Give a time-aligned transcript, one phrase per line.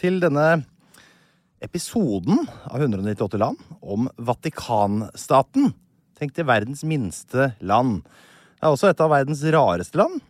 [0.00, 0.64] til denne
[1.64, 5.72] episoden av 198 land om Vatikanstaten.
[6.18, 8.02] Tenk til verdens minste land.
[8.04, 10.20] Det er også et av verdens rareste land.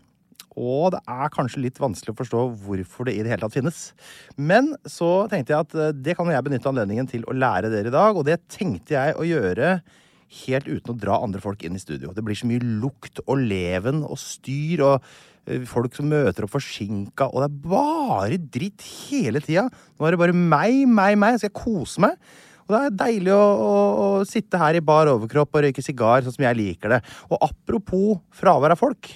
[0.55, 3.81] Og det er kanskje litt vanskelig å forstå hvorfor det i det hele tatt finnes.
[4.39, 7.91] Men så tenkte jeg at eh, det kan jeg benytte anledningen til å lære dere
[7.91, 8.15] i dag.
[8.15, 9.77] Og det tenkte jeg å gjøre
[10.45, 12.15] helt uten å dra andre folk inn i studio.
[12.15, 15.15] Det blir så mye lukt og leven og styr og
[15.69, 19.67] folk som møter opp forsinka, og det er bare dritt hele tida.
[19.69, 21.39] Nå er det bare meg, meg, meg.
[21.41, 22.19] Skal jeg kose meg?
[22.65, 23.73] Og det er deilig å, å,
[24.23, 27.03] å sitte her i bar overkropp og røyke sigar, sånn som jeg liker det.
[27.29, 29.11] Og apropos fravær av folk.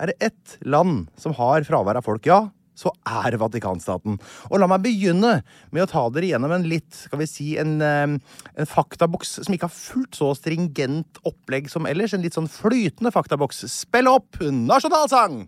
[0.00, 2.46] Er det ett land som har fravær av folk, ja,
[2.76, 4.18] så er det Vatikanstaten.
[4.50, 5.38] Og la meg begynne
[5.72, 8.16] med å ta dere gjennom en litt, skal vi si, en, eh,
[8.56, 12.14] en faktaboks som ikke har fullt så stringent opplegg som ellers.
[12.14, 13.64] En litt sånn flytende faktaboks.
[13.72, 15.46] Spill opp nasjonalsang!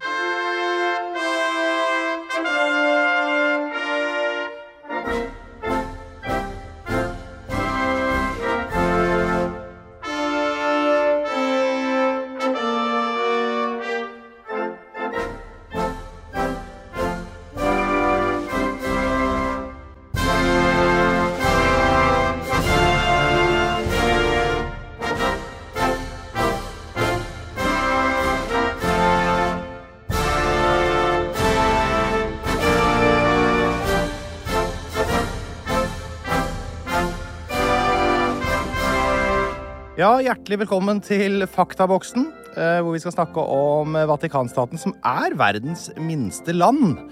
[40.08, 45.90] Ja, hjertelig velkommen til Faktaboksen, eh, hvor vi skal snakke om Vatikanstaten, som er verdens
[46.00, 47.02] minste land.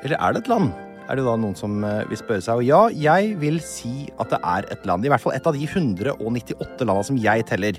[0.00, 0.70] Eller er det et land?
[1.10, 2.62] Er det da noen som eh, vil spørre seg?
[2.62, 5.04] Og ja, jeg vil si at det er et land.
[5.04, 7.76] I hvert fall et av de 198 landa som jeg teller.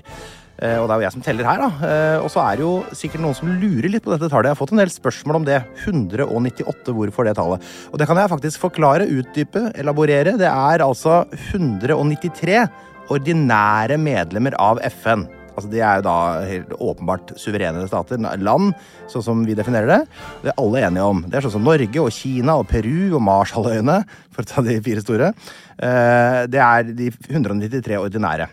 [0.62, 2.20] Eh, Og det er jo jeg som teller her, da.
[2.20, 4.52] Og så er det jo sikkert noen som lurer litt på dette tallet.
[4.52, 5.64] Jeg har fått en del spørsmål om det.
[5.82, 7.66] 198, hvorfor det tallet?
[7.90, 10.36] Og det kan jeg faktisk forklare, utdype, elaborere.
[10.38, 12.68] Det er altså 193
[13.10, 15.26] ordinære medlemmer av FN.
[15.50, 16.16] Altså, de er jo da
[16.46, 18.70] helt åpenbart suverene stater, land,
[19.10, 19.98] sånn som vi definerer det.
[20.44, 21.24] Det er alle enige om.
[21.26, 23.98] Det er sånn som Norge og Kina og Peru og Marshalløyene,
[24.32, 25.32] for å ta de fire store.
[25.76, 28.48] Eh, Det er de 193 ordinære.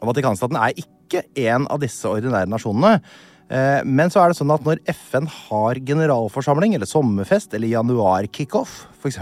[0.00, 3.00] Og Vatikanstaten er ikke en av disse ordinære nasjonene.
[3.46, 8.86] Eh, Men så er det sånn at når FN har generalforsamling, eller sommerfest, eller januar-kickoff,
[8.98, 9.20] f.eks.,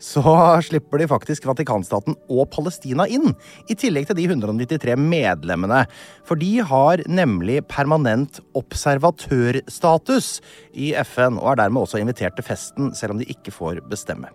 [0.00, 0.34] så
[0.64, 3.34] slipper de faktisk Vatikanstaten og Palestina inn.
[3.68, 5.84] I tillegg til de 193 medlemmene.
[6.24, 10.38] For de har nemlig permanent observatørstatus
[10.72, 14.32] i FN, og er dermed også invitert til festen, selv om de ikke får bestemme.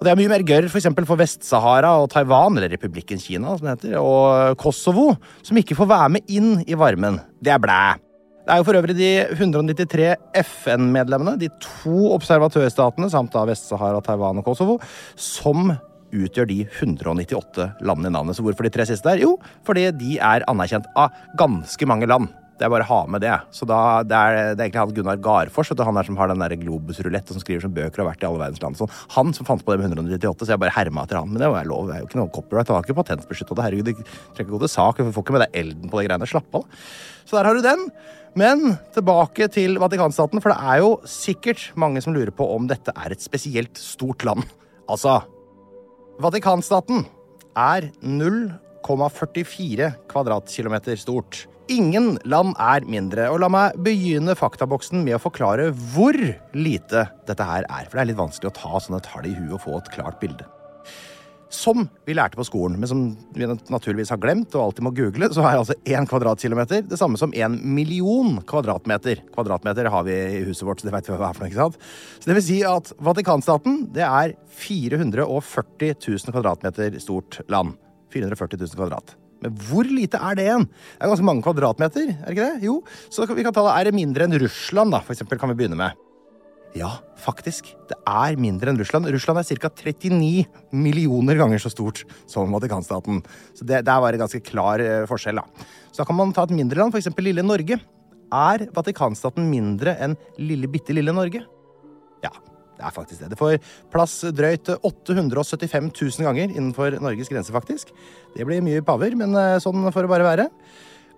[0.00, 3.56] Og Det er mye mer gørr for, eksempel for Vest-Sahara og Taiwan, eller Republikken Kina,
[3.56, 5.10] som det heter, og Kosovo,
[5.44, 7.20] som ikke får være med inn i varmen.
[7.40, 8.09] Det er blæ.
[8.50, 14.40] Det er jo for øvrig de 193 FN-medlemmene, de to observatørstatene, samt da Vest-Sahara, Taiwan
[14.42, 14.74] og Kosovo,
[15.14, 15.70] som
[16.10, 18.34] utgjør de 198 landene i navnet.
[18.34, 19.22] Så hvorfor de tre siste der?
[19.22, 22.26] Jo, fordi de er anerkjent av ganske mange land.
[22.60, 23.32] Er bare har ha med det.
[23.56, 26.28] Så da, det, er, det er egentlig han Gunnar Garfors, du, han der som har
[26.28, 28.78] den der Globus-rulett og som skriver som bøker og har vært i alle verdens land.
[28.78, 28.92] Sånn.
[29.16, 31.30] Han som fant på det med 198, så jeg bare herma etter han.
[31.32, 31.88] Men det var lov.
[31.88, 32.68] Det er jo ikke noe copyright.
[32.68, 33.66] Han har ikke patentbeskytta det.
[33.68, 35.00] Herregud, du trenger ikke gå til sak.
[35.00, 36.28] Du får ikke med deg elden på de greiene.
[36.30, 36.66] Slapp av.
[37.24, 37.86] Så der har du den.
[38.38, 42.94] Men tilbake til Vatikanstaten, for det er jo sikkert mange som lurer på om dette
[42.94, 44.44] er et spesielt stort land.
[44.90, 45.20] Altså
[46.20, 47.06] Vatikanstaten
[47.58, 51.46] er 0,44 kvadratkilometer stort.
[51.70, 56.16] Ingen land er mindre, og la meg begynne faktaboksen med å forklare hvor
[56.56, 57.84] lite dette her er.
[57.86, 60.18] For det er litt vanskelig å ta sånne tall i huet og få et klart
[60.18, 60.48] bilde.
[61.54, 63.04] Som vi lærte på skolen, men som
[63.36, 67.18] vi naturligvis har glemt og alltid må google, så er altså én kvadratkilometer det samme
[67.22, 69.22] som en million kvadratmeter.
[69.30, 71.62] Kvadratmeter har vi i huset vårt, så det vet vi hva er for noe, ikke
[71.68, 71.80] sant?
[72.18, 77.78] Så det vil si at Vatikanstaten det er 440 000 kvadratmeter stort land.
[78.10, 79.19] 440 000 kvadrat.
[79.40, 80.66] Men hvor lite er det igjen?
[80.68, 82.68] Det er ganske mange kvadratmeter, er det ikke det?
[82.68, 82.76] Jo,
[83.08, 83.74] så vi kan ta det.
[83.78, 86.06] Er det mindre enn Russland, da, for eksempel, kan vi begynne med?
[86.76, 87.72] Ja, faktisk.
[87.90, 89.08] Det er mindre enn Russland.
[89.10, 89.70] Russland er ca.
[89.74, 93.24] 39 millioner ganger så stort som Vatikanstaten.
[93.58, 95.66] Så det, der var en ganske klar uh, forskjell, da.
[95.90, 97.10] Så da kan man ta et mindre land, f.eks.
[97.18, 97.80] lille Norge.
[98.30, 101.42] Er Vatikanstaten mindre enn lille, bitte lille Norge?
[102.22, 102.30] Ja,
[102.80, 103.30] det er faktisk det.
[103.32, 103.58] Det får
[103.92, 107.92] plass drøyt 875 000 ganger innenfor Norges grense, faktisk.
[108.36, 110.46] Det blir mye paver, men uh, sånn får det bare være.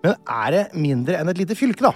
[0.03, 1.93] Men er det mindre enn et lite fylke, da?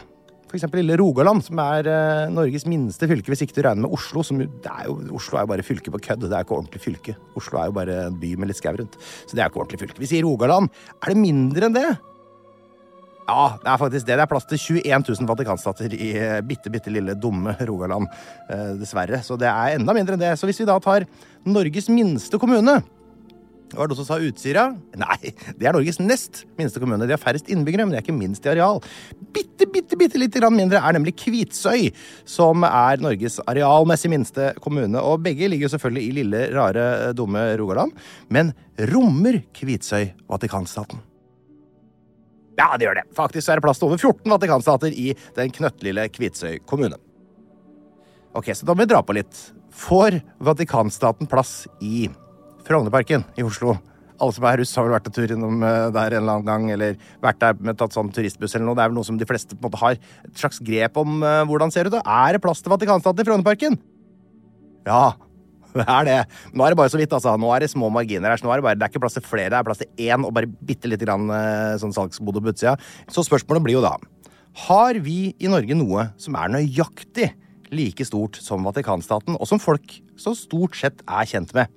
[0.56, 4.24] Eksempel lille Rogaland, som er uh, Norges minste fylke, hvis ikke du regner med Oslo.
[4.24, 6.24] Som, er jo, Oslo er jo bare fylke på kødd.
[6.24, 7.18] Det er ikke ordentlig fylke.
[7.40, 8.96] Oslo er jo bare en by med litt skau rundt.
[9.28, 10.00] Så det er ikke ordentlig fylke.
[10.00, 10.72] Vi sier Rogaland.
[11.02, 11.90] Er det mindre enn det?
[13.28, 14.16] Ja, det er faktisk det.
[14.16, 18.08] Det er plass til 21 000 vatikanstater i eh, bitte, bitte lille, dumme Rogaland.
[18.48, 19.20] Eh, dessverre.
[19.24, 20.36] Så det er enda mindre enn det.
[20.40, 21.08] Så hvis vi da tar
[21.48, 22.80] Norges minste kommune
[23.76, 24.64] var det noen som sa Utsira?
[24.96, 27.04] Nei, det er Norges nest minste kommune.
[27.04, 28.80] De har færrest innbyggere, men de er ikke minst i areal.
[29.36, 31.90] Bitte, bitte, bitte lite grann mindre er nemlig Kvitsøy,
[32.28, 35.02] som er Norges arealmessig minste kommune.
[35.02, 37.92] Og begge ligger jo selvfølgelig i lille, rare, dumme Rogaland.
[38.32, 38.56] Men
[38.94, 41.04] rommer Kvitsøy Vatikanstaten?
[42.58, 43.06] Ja, det gjør det.
[43.18, 46.98] Faktisk er det plass til over 14 vatikanstater i den knøttlille Kvitsøy kommune.
[48.38, 49.44] Ok, så da må vi dra på litt.
[49.78, 52.08] Får Vatikanstaten plass i
[52.66, 53.78] Frognerparken i Oslo?
[54.18, 56.48] Alle som er russ, har vel vært en tur innom eh, der en eller annen
[56.48, 58.78] gang, eller vært der med tatt sånn turistbuss eller noe.
[58.78, 61.22] Det er vel noe som de fleste på en måte har et slags grep om
[61.22, 62.00] uh, hvordan ser ut.
[62.02, 63.78] Er det plass til Vatikanstaten i Frognerparken?
[64.90, 65.14] Ja,
[65.82, 66.18] det er det.
[66.54, 67.36] Nå er det bare så vidt, altså.
[67.40, 68.42] Nå er det små marginer her.
[68.42, 70.06] Så nå er det, bare, det er ikke plass til flere, det er plass til
[70.10, 71.32] én og bare bitte lite grann
[71.82, 72.78] sånn salgsbod på utsida.
[73.12, 73.96] Så spørsmålet blir jo da
[74.68, 77.32] Har vi i Norge noe som er nøyaktig
[77.76, 81.72] like stort som Vatikanstaten, og som folk så stort sett er kjent med?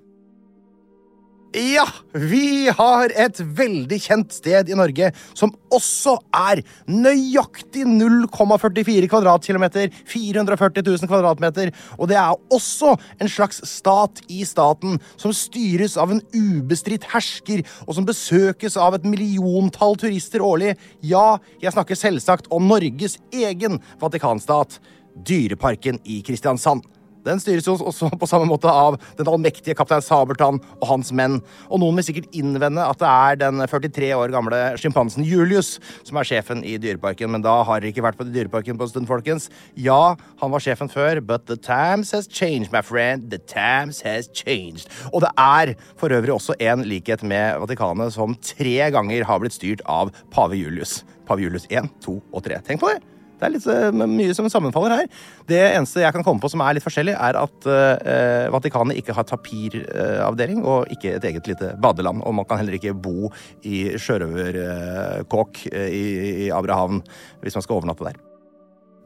[1.50, 1.82] Ja,
[2.14, 10.84] vi har et veldig kjent sted i Norge som også er nøyaktig 0,44 kvadratkilometer, 440
[10.86, 16.22] 000 kvadratmeter, og det er også en slags stat i staten som styres av en
[16.30, 20.76] ubestridt hersker, og som besøkes av et milliontall turister årlig.
[21.02, 24.78] Ja, jeg snakker selvsagt om Norges egen Vatikanstat,
[25.26, 26.86] Dyreparken i Kristiansand.
[27.26, 31.38] Den styres jo også på samme måte av den allmektige kaptein Sabeltann og hans menn.
[31.68, 35.76] Og noen vil sikkert innvende at det er den 43 år gamle sjimpansen Julius
[36.06, 38.92] som er sjefen i Dyreparken, men da har dere ikke vært på Dyreparken på en
[38.92, 39.50] stund, folkens.
[39.78, 43.30] Ja, han var sjefen før, but the times has changed, my friend.
[43.30, 44.88] The times has changed.
[45.12, 49.58] Og det er for øvrig også en likhet med Vatikanet som tre ganger har blitt
[49.58, 51.00] styrt av pave Julius.
[51.28, 52.62] Pave Julius 1, 2 og 3.
[52.66, 53.09] Tenk på det!
[53.40, 55.06] Det er litt uh, mye som sammenfaller her.
[55.48, 59.16] Det eneste jeg kan komme på som er litt forskjellig, er at uh, Vatikanet ikke
[59.16, 62.20] har tapiravdeling og ikke et eget lite badeland.
[62.28, 63.32] Og man kan heller ikke bo
[63.64, 66.04] i sjørøverkåk i,
[66.46, 67.00] i Abrahavn
[67.40, 68.20] hvis man skal overnatte der.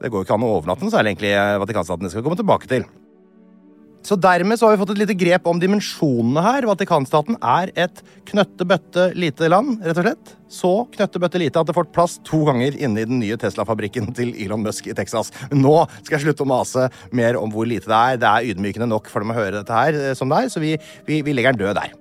[0.02, 2.68] Det går jo ikke an å overnatte, så er det egentlig Vatikanstaten skal komme tilbake
[2.68, 2.84] til.
[4.04, 6.66] Så dermed så har vi fått et lite grep om dimensjonene her.
[6.68, 10.34] Vatikanstaten er et knøttebøtte lite land, rett og slett.
[10.52, 14.34] Så knøttebøtte lite at det får plass to ganger inne i den nye Tesla-fabrikken til
[14.44, 15.32] Elon Musk i Texas.
[15.56, 18.20] Nå skal jeg slutte å mase mer om hvor lite det er.
[18.20, 20.76] Det er ydmykende nok for dem å høre dette her som det er, så vi,
[21.08, 21.96] vi, vi legger den død der.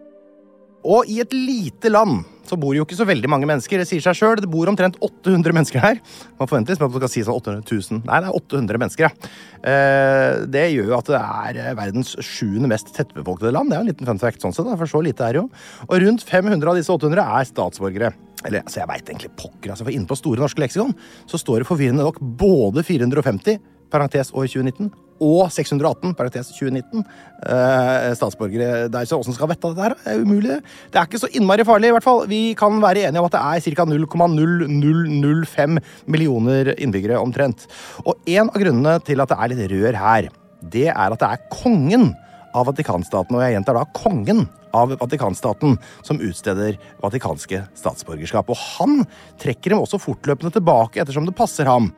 [0.84, 3.82] Og i et lite land så bor jo ikke så veldig mange mennesker.
[3.82, 4.42] Det sier seg sjøl.
[4.44, 6.02] Det bor omtrent 800 mennesker her.
[6.40, 8.04] Man forventer liksom at man skal si sånn 800 000.
[8.06, 9.32] Nei, det er 800 mennesker, ja.
[9.64, 11.22] Eh, det gjør jo at det
[11.64, 13.72] er verdens sjuende mest tettbefolkede land.
[13.72, 15.48] Det er jo en liten fun fact, sånn sett, for så lite er det jo.
[15.90, 18.14] Og rundt 500 av disse 800 er statsborgere.
[18.44, 20.92] Eller altså, jeg veit egentlig pokker, altså, for inne på Store norske leksikon
[21.32, 23.62] så står det forvirrende nok både 450
[23.94, 24.90] parentes år 2019,
[25.24, 27.04] og 618, parentes 2019,
[27.46, 29.06] eh, statsborgere der.
[29.08, 29.96] Så åssen skal vette dette her?
[30.02, 30.58] Det er umulig.
[30.92, 32.26] Det er ikke så innmari farlig, i hvert fall.
[32.28, 33.86] Vi kan være enige om at det er ca.
[33.94, 37.68] 0,0005 millioner innbyggere omtrent.
[38.06, 40.30] Og en av grunnene til at det er litt rør her,
[40.64, 42.14] det er at det er kongen
[42.54, 48.50] av Vatikanstaten, og jeg gjentar da kongen av Vatikanstaten, som utsteder vatikanske statsborgerskap.
[48.50, 49.04] Og han
[49.42, 51.92] trekker dem også fortløpende tilbake ettersom det passer ham.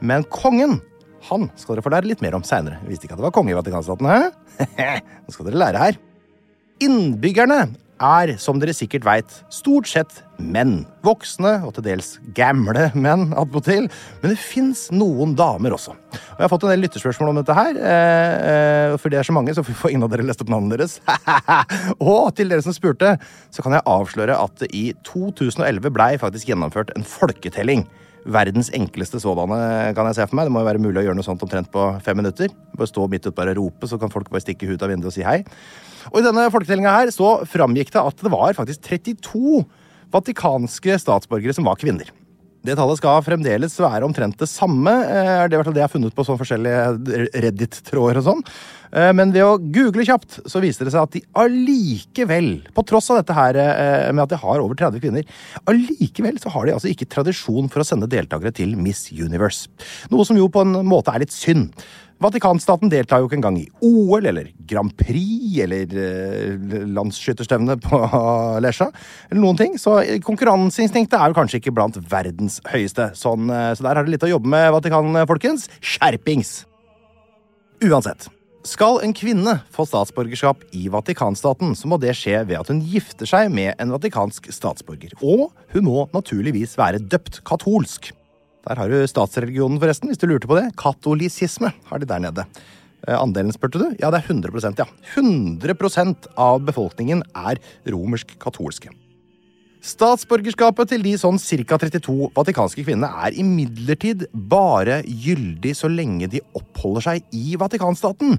[0.00, 0.78] Men kongen
[1.28, 2.80] han skal dere få lære litt mer om seinere.
[2.88, 4.64] Visste ikke at det var konge i Vatikanstaten, hæ?
[5.26, 6.00] Nå skal dere lære her.
[6.80, 7.64] Innbyggerne
[8.00, 10.86] er, som dere sikkert veit, stort sett menn.
[11.04, 13.90] Voksne og til dels gamle menn attpåtil.
[14.22, 15.92] Men det fins noen damer også.
[15.92, 17.76] Og Jeg har fått en del lytterspørsmål om dette her.
[17.76, 20.80] Eh, eh, for det er så mange, så får ingen av dere lest opp navnet
[20.80, 20.98] deres.
[22.12, 23.16] og til dere som spurte,
[23.52, 27.84] så kan jeg avsløre at det i 2011 blei faktisk gjennomført en folketelling.
[28.28, 29.58] Verdens enkleste sådanne,
[29.96, 30.48] kan jeg se for meg.
[30.48, 32.52] Det må jo være mulig å gjøre noe sånt omtrent på fem minutter.
[32.76, 35.16] Bare stå midt ute og rope, så kan folk bare stikke ut av vinduet og
[35.16, 35.40] si hei.
[36.12, 39.62] Og i denne folketellinga her så framgikk det at det var faktisk 32
[40.10, 42.10] vatikanske statsborgere som var kvinner.
[42.60, 44.92] Det tallet skal fremdeles være omtrent det samme.
[44.92, 48.42] Eh, det er det jeg har funnet på sånn forskjellige Reddit-tråder og sånn.
[48.92, 53.08] Eh, men ved å google kjapt så viser det seg at de allikevel, på tross
[53.14, 55.40] av dette her eh, med at de har over 30 kvinner,
[55.72, 59.72] allikevel så har de altså ikke tradisjon for å sende deltakere til Miss Universe.
[60.12, 61.72] Noe som jo på en måte er litt synd.
[62.20, 68.00] Vatikanstaten deltar jo ikke engang i OL eller Grand Prix eller eh, landsskytterstevne på
[68.64, 68.90] Lesja.
[69.30, 69.78] Eller noen ting.
[69.80, 69.96] Så
[70.26, 73.12] konkurranseinstinktet er jo kanskje ikke blant verdens høyeste.
[73.16, 75.70] Sånn, eh, så der har dere litt å jobbe med, Vatikan, folkens.
[75.80, 76.60] Skjerpings!
[77.80, 78.28] Uansett.
[78.68, 83.28] Skal en kvinne få statsborgerskap i Vatikanstaten, så må det skje ved at hun gifter
[83.28, 85.14] seg med en vatikansk statsborger.
[85.24, 88.12] Og hun må naturligvis være døpt katolsk.
[88.68, 90.68] Der har du statsreligionen, forresten, hvis du lurte på det.
[90.80, 92.44] Katolisisme har de der nede.
[93.08, 93.86] Eh, andelen, spurte du?
[94.00, 94.88] Ja, det er 100% ja.
[95.16, 98.92] 100% av befolkningen er romersk-katolske.
[99.80, 101.78] Statsborgerskapet til de sånn ca.
[101.80, 108.36] 32 vatikanske kvinnene er imidlertid bare gyldig så lenge de oppholder seg i Vatikanstaten.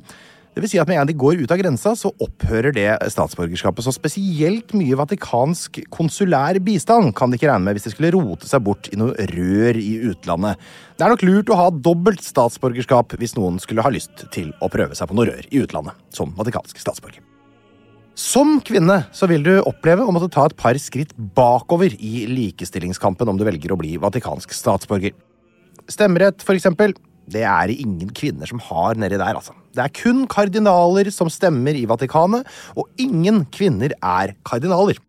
[0.51, 2.89] Det vil si at Med en gang de går ut av grensa, så opphører det
[3.13, 3.85] statsborgerskapet.
[3.85, 8.49] Så spesielt mye vatikansk konsulær bistand kan de ikke regne med hvis de skulle rote
[8.49, 10.59] seg bort i noe rør i utlandet.
[10.99, 14.67] Det er nok lurt å ha dobbelt statsborgerskap hvis noen skulle ha lyst til å
[14.71, 17.23] prøve seg på noe rør i utlandet som vatikansk statsborger.
[18.19, 23.31] Som kvinne så vil du oppleve å måtte ta et par skritt bakover i likestillingskampen
[23.31, 25.15] om du velger å bli vatikansk statsborger.
[25.87, 26.91] Stemmerett, for eksempel,
[27.31, 29.55] det er det ingen kvinner som har nedi der, altså.
[29.71, 34.99] Det er kun kardinaler som stemmer i Vatikanet, og ingen kvinner er kardinaler.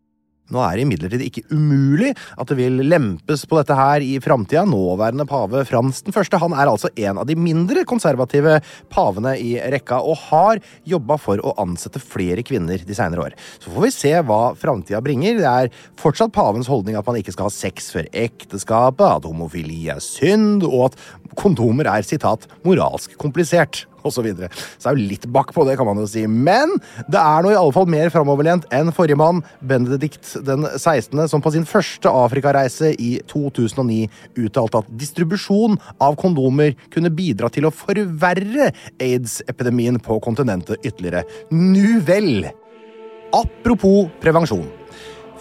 [0.53, 4.67] Nå er det imidlertid ikke umulig at det vil lempes på dette her i framtida.
[4.69, 8.59] Nåværende pave Frans den første han er altså en av de mindre konservative
[8.93, 13.39] pavene i rekka, og har jobba for å ansette flere kvinner de seinere år.
[13.63, 15.41] Så får vi se hva framtida bringer.
[15.41, 19.87] Det er fortsatt pavens holdning at man ikke skal ha sex før ekteskapet, at homofili
[19.95, 21.01] er synd, og at
[21.39, 24.23] kondomer er sitat moralsk komplisert osv.
[24.23, 24.51] Så, videre.
[24.79, 26.23] så er jo litt bakpå, det kan man jo si.
[26.31, 26.77] Men
[27.11, 31.67] det er nå fall mer framoverlent enn forrige mann, Benedikt den 16., som på sin
[31.67, 34.07] første Afrikareise i 2009
[34.45, 38.71] uttalte at distribusjon av kondomer kunne bidra til å forverre
[39.03, 41.25] aids-epidemien på kontinentet ytterligere.
[41.51, 42.47] Nu vel!
[43.33, 44.82] Apropos prevensjon.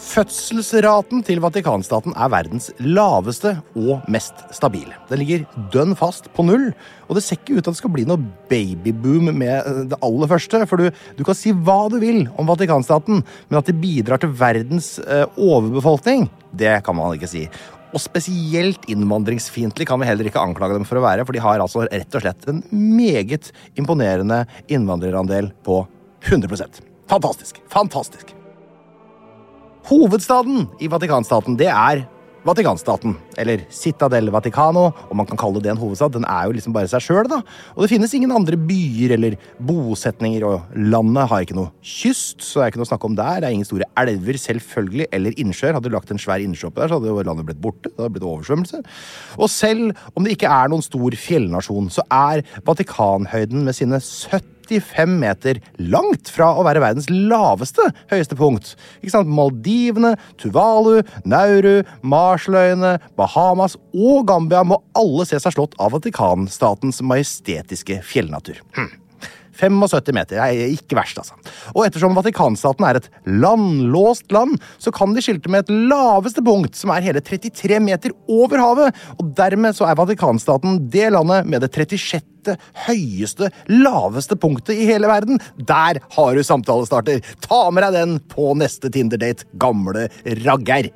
[0.01, 4.95] Fødselsraten til Vatikanstaten er verdens laveste og mest stabile.
[5.11, 5.43] Den ligger
[5.73, 6.71] dønn fast på null,
[7.05, 10.31] og det ser ikke ut til at det skal bli noe babyboom med det aller
[10.31, 10.63] første.
[10.67, 10.89] For du,
[11.19, 15.27] du, kan si hva du vil om Vatikanstaten, men at det bidrar til verdens eh,
[15.37, 16.27] overbefolkning,
[16.57, 17.45] det kan man ikke si.
[17.93, 21.61] Og spesielt innvandringsfiendtlig kan vi heller ikke anklage dem for å være, for de har
[21.61, 25.83] altså rett og slett en meget imponerende innvandrerandel på
[26.25, 27.57] 100% Fantastisk!
[27.69, 28.40] Fantastisk!
[29.89, 32.03] Hovedstaden i Vatikanstaten, det er
[32.45, 36.15] Vatikanstaten, eller Citadel Vaticano, om man kan kalle det en hovedstad.
[36.15, 37.37] Den er jo liksom bare seg sjøl, da.
[37.75, 42.59] Og det finnes ingen andre byer eller bosetninger, og landet har ikke noe kyst, så
[42.59, 43.43] det er ikke noe å snakke om der.
[43.43, 45.75] Det er ingen store elver, selvfølgelig, eller innsjøer.
[45.77, 47.91] Hadde du lagt en svær innsjø oppi der, så hadde jo landet blitt borte.
[47.91, 48.81] Det hadde blitt oversvømmelse.
[49.37, 54.60] Og selv om det ikke er noen stor fjellnasjon, så er Vatikanhøyden med sine 70
[54.71, 55.59] 55 meter,
[55.91, 58.73] langt fra å være verdens laveste høyeste punkt.
[59.01, 59.31] Ikke sant?
[59.31, 68.01] Maldivene, Tuvalu, Nauru, Marshalløyene, Bahamas og Gambia må alle se seg slått av Vatikanstatens majestetiske
[68.07, 68.61] fjellnatur.
[68.77, 68.91] Hm.
[69.57, 70.37] 75 meter.
[70.37, 71.37] Det er ikke verst, altså.
[71.75, 76.77] Og ettersom Vatikanstaten er et landlåst land, så kan de skilte med et laveste punkt,
[76.77, 79.03] som er hele 33 meter over havet.
[79.19, 85.09] Og dermed så er Vatikanstaten det landet med det 36 høyeste, laveste punktet i hele
[85.11, 85.41] verden.
[85.57, 87.21] Der har du samtalestarter!
[87.43, 90.09] Ta med deg den på neste Tinder-date, gamle
[90.45, 90.91] ragger!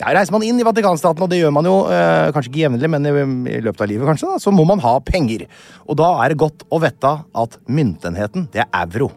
[0.00, 2.88] Der reiser man inn i Vatikanstaten, og det gjør man jo eh, kanskje ikke jevnlig,
[2.88, 5.44] men i, løpet av livet, kanskje, da, så må man ha penger.
[5.84, 7.10] Og da er det godt å vite
[7.42, 9.10] at myntenheten, det er euro.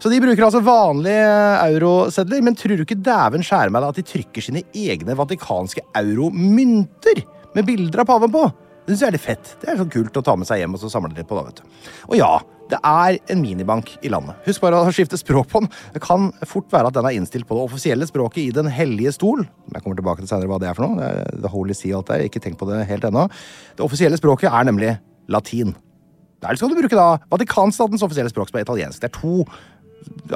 [0.00, 1.26] Så de bruker altså vanlige
[1.66, 5.84] eurosedler, men tror du ikke dæven skjære meg da at de trykker sine egne vatikanske
[6.00, 7.20] euromynter
[7.52, 8.46] med bilder av paven på?
[8.86, 9.50] Det syns jeg er litt fett.
[9.60, 11.36] Det er sånn kult å ta med seg hjem og så samle litt på.
[11.36, 11.92] da, vet du.
[12.08, 12.32] Og ja,
[12.70, 14.38] det er en minibank i landet.
[14.46, 15.70] Husk bare å skifte språk på den.
[15.94, 19.12] Det kan fort være at den er innstilt på det offisielle språket i Den hellige
[19.16, 19.44] stol.
[19.72, 20.98] Jeg kommer tilbake til senere hva det er for noe.
[21.00, 22.26] Det er The Holy Sea alt der.
[22.28, 23.26] Ikke tenk på det helt ennå.
[23.76, 24.94] Det offisielle språket er nemlig
[25.30, 25.74] latin.
[26.40, 29.02] Der skal du bruke da Vatikanstatens offisielle språk, som er italiensk.
[29.02, 29.44] Det er to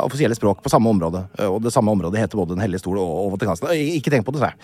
[0.02, 3.32] offisielle språk på samme område, og det samme området heter både Den hellige stol og
[3.38, 3.96] Vatikanstaten.
[3.96, 4.60] Ikke tenk på det, svært.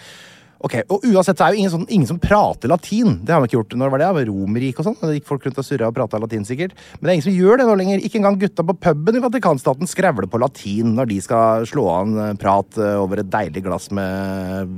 [0.60, 3.14] Ok, og Uansett så er jo ingen, sånn, ingen som prater latin.
[3.24, 4.08] Det har vi ikke gjort når var det?
[4.18, 4.96] var Romerriket og sånn.
[5.00, 6.74] Det gikk folk rundt og surra og prata latin, sikkert.
[6.98, 8.02] Men det er ingen som gjør det nå lenger.
[8.04, 12.18] Ikke engang gutta på puben i Vatikanstaten skrevler på latin når de skal slå an
[12.40, 14.68] prat eh, over et deilig glass med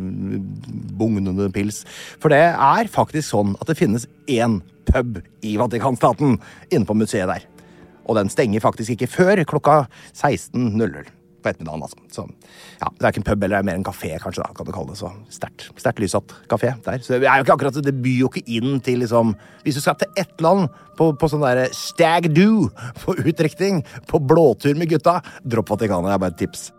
[1.01, 1.83] bugnende pils.
[2.23, 6.39] For det er faktisk sånn at det finnes én pub i Vatikanstaten
[6.71, 7.49] inne på museet der.
[8.07, 9.77] Og den stenger faktisk ikke før klokka
[10.15, 11.11] 16.00
[11.43, 11.83] på ettermiddagen.
[11.83, 11.99] altså.
[12.13, 12.27] Så,
[12.81, 14.43] ja, Det er ikke en pub, eller det er mer en kafé, kanskje.
[14.43, 16.99] da, kan du kalle det så Sterkt lyssatt kafé der.
[17.03, 19.35] Så det er jo ikke akkurat, det byr jo ikke inn til liksom
[19.65, 20.69] Hvis du skal til ett land
[20.99, 22.69] på, på sånn derre stag do
[23.03, 26.11] på utdrikning, på blåtur med gutta, dropp Vatikanet.
[26.11, 26.71] Det er bare et tips.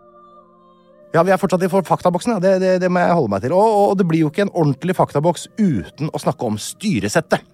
[1.14, 2.34] Ja, Vi er fortsatt i faktaboksen.
[2.34, 2.42] Ja.
[2.42, 3.54] Det, det, det, må jeg holde meg til.
[3.54, 7.44] Og, og, det blir jo ikke en ordentlig faktaboks uten å snakke om styresettet.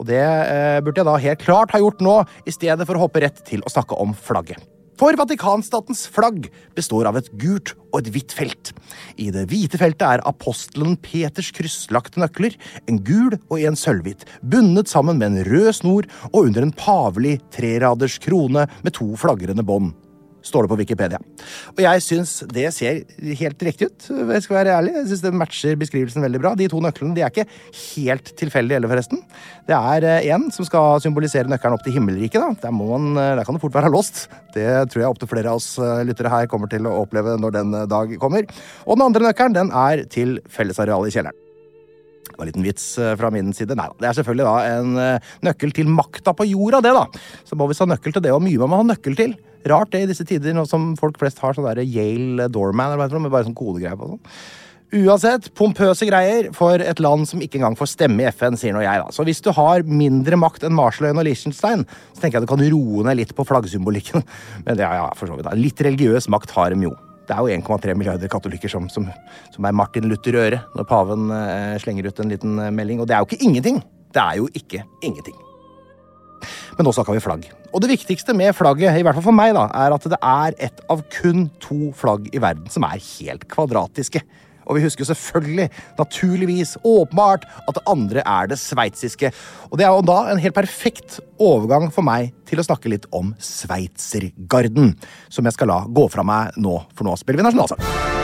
[0.00, 3.04] Og det eh, burde jeg da helt klart ha gjort nå, i stedet for å
[3.04, 4.64] hoppe rett til å snakke om flagget.
[5.00, 6.46] For Vatikanstatens flagg
[6.76, 8.72] består av et gult og et hvitt felt.
[9.16, 12.56] I det hvite feltet er apostelen Peters krysslagte nøkler,
[12.88, 17.38] en gul og en sølvhvit, bundet sammen med en rød snor og under en pavelig
[17.54, 19.92] treraders krone med to flagrende bånd
[20.46, 21.20] står det på Wikipedia.
[21.74, 23.02] Og jeg syns det ser
[23.40, 24.08] helt riktig ut.
[24.10, 24.94] Jeg skal være ærlig.
[24.98, 26.54] Jeg synes Det matcher beskrivelsen veldig bra.
[26.58, 27.46] De to nøklene de er ikke
[27.94, 29.22] helt tilfeldige heller, forresten.
[29.68, 32.40] Det er én eh, som skal symbolisere nøkkelen opp til himmelriket.
[32.42, 32.66] Da.
[32.66, 34.26] Der, man, eh, der kan det fort være låst.
[34.56, 37.56] Det tror jeg opptil flere av oss eh, lyttere her kommer til å oppleve når
[37.60, 38.48] den dag kommer.
[38.86, 41.51] Og den andre nøkkelen den er til fellesarealet i kjelleren.
[42.42, 43.76] En liten vits fra min side.
[43.78, 44.96] Nei det er selvfølgelig da en
[45.46, 47.06] nøkkel til makta på jorda, det, da.
[47.48, 49.36] Så må vi ha nøkkel til det, og mye man må ha nøkkel til.
[49.68, 53.26] Rart det i disse tider, nå som folk flest har sånn Yale Doorman eller noe,
[53.26, 54.22] med bare sånn kodegreier på sånn.
[54.92, 58.82] Uansett, pompøse greier for et land som ikke engang får stemme i FN, sier nå
[58.84, 59.14] jeg, da.
[59.14, 62.64] Så hvis du har mindre makt enn Marshalløyen og Liechtenstein, så tenker jeg du kan
[62.74, 64.26] roe ned litt på flaggsymbolikken.
[64.66, 65.48] Men det, ja, for så vidt.
[65.48, 65.56] da.
[65.56, 66.92] Litt religiøs makt har de jo.
[67.32, 69.06] Det er jo 1,3 milliarder katolikker som, som,
[69.54, 73.00] som, er Martin Luther i øret når paven eh, slenger ut en liten eh, melding.
[73.00, 73.78] Og det er jo ikke ingenting!
[74.12, 75.38] Det er jo ikke ingenting.
[76.76, 77.46] Men nå snakker vi flagg.
[77.72, 80.58] Og det viktigste med flagget, i hvert fall for meg, da, er at det er
[80.68, 84.20] et av kun to flagg i verden som er helt kvadratiske.
[84.66, 89.32] Og vi husker selvfølgelig, naturligvis, åpenbart, at det andre er det sveitsiske.
[89.70, 93.08] Og det er jo da en helt perfekt overgang for meg til å snakke litt
[93.14, 94.94] om Sveitsergarden,
[95.32, 98.20] som jeg skal la gå fra meg nå, for nå spiller vi nasjonalsang.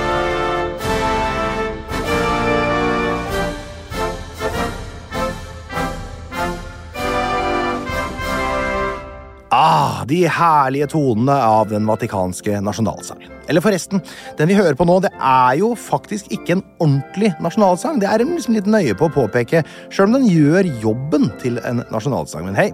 [9.89, 13.33] Ah, de herlige tonene av den vatikanske nasjonalsangen.
[13.49, 14.03] Eller forresten,
[14.37, 17.97] den vi hører på nå, det er jo faktisk ikke en ordentlig nasjonalsang.
[18.03, 21.57] Det er en liksom litt nøye på å påpeke, sjøl om den gjør jobben til
[21.65, 22.45] en nasjonalsang.
[22.51, 22.67] Men hei,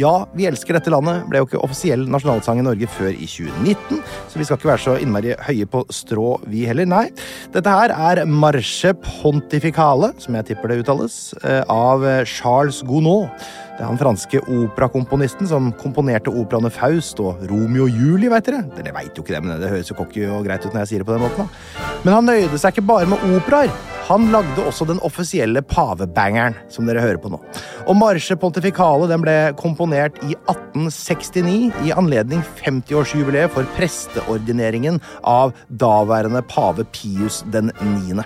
[0.00, 4.00] ja, vi elsker dette landet ble jo ikke offisiell nasjonalsang i Norge før i 2019,
[4.32, 6.88] så vi skal ikke være så innmari høye på strå, vi heller.
[6.88, 7.10] Nei.
[7.52, 13.28] Dette her er Marche Pontificale, som jeg tipper det uttales, eh, av Charles Gounod.
[13.74, 18.62] Det er han franske operakomponisten som komponerte operaene Faust og Romeo og Julie, veit dere.
[18.76, 20.90] Dere veit jo ikke det, men det høres jo cocky og greit ut når jeg
[20.92, 21.48] sier det på den måten.
[21.48, 21.90] da.
[22.04, 23.72] Men han nøyde seg ikke bare med operaer.
[24.04, 27.40] Han lagde også den offisielle pavebangeren, som dere hører på nå.
[27.88, 36.44] Og Marsje Pontificale den ble komponert i 1869 i anledning 50-årsjubileet for presteordineringen av daværende
[36.52, 38.22] pave Pius den 9.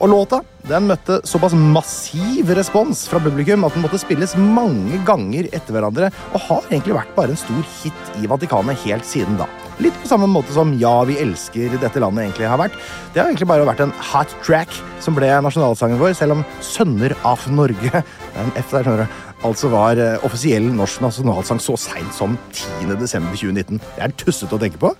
[0.00, 5.50] Og låta den møtte såpass massiv respons fra publikum at den måtte spilles mange ganger
[5.52, 9.48] etter hverandre, og har egentlig vært bare en stor hit i Vatikanet helt siden da.
[9.82, 12.76] Litt på samme måte som Ja, vi elsker dette landet egentlig har vært.
[13.12, 14.70] Det har egentlig bare vært en hot track
[15.02, 19.04] som ble nasjonalsangen vår, selv om Sønner av Norge det er en F der, skjønner
[19.04, 23.78] du, altså var eh, offisiell norsk nasjonalsang så seint som 10.12.2019.
[23.78, 24.90] Det er tussete å tenke på.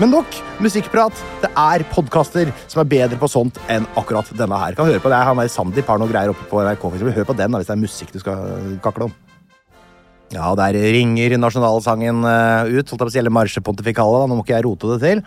[0.00, 1.24] Men nok musikkprat.
[1.42, 4.76] Det er podkaster som er bedre på sånt enn akkurat denne her.
[4.78, 5.20] Kan høre på det.
[5.30, 6.88] Han er Sandeep har noe greier oppe på NRK.
[7.18, 9.18] Hør på den hvis det er musikk du skal kakle om.
[10.34, 12.88] Ja, der ringer nasjonalsangen eh, ut.
[12.88, 14.24] Holdt jeg på å si, eller marsjepontifikalet.
[14.24, 14.30] da.
[14.30, 15.22] Nå må ikke jeg rote det til.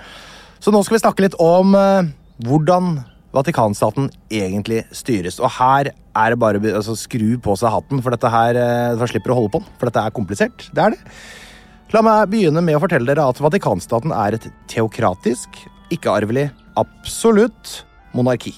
[0.63, 2.09] Så nå skal vi snakke litt om eh,
[2.47, 2.97] hvordan
[3.37, 5.39] Vatikanstaten egentlig styres.
[5.39, 8.93] Og her er det bare å altså, skru på seg hatten, for dette her eh,
[8.97, 9.63] for slipper å holde på.
[9.77, 10.69] For dette er komplisert.
[10.73, 11.17] Det er det.
[11.95, 15.61] La meg begynne med å fortelle dere at Vatikanstaten er et teokratisk,
[15.95, 17.77] ikke-arvelig, absolutt
[18.17, 18.57] monarki.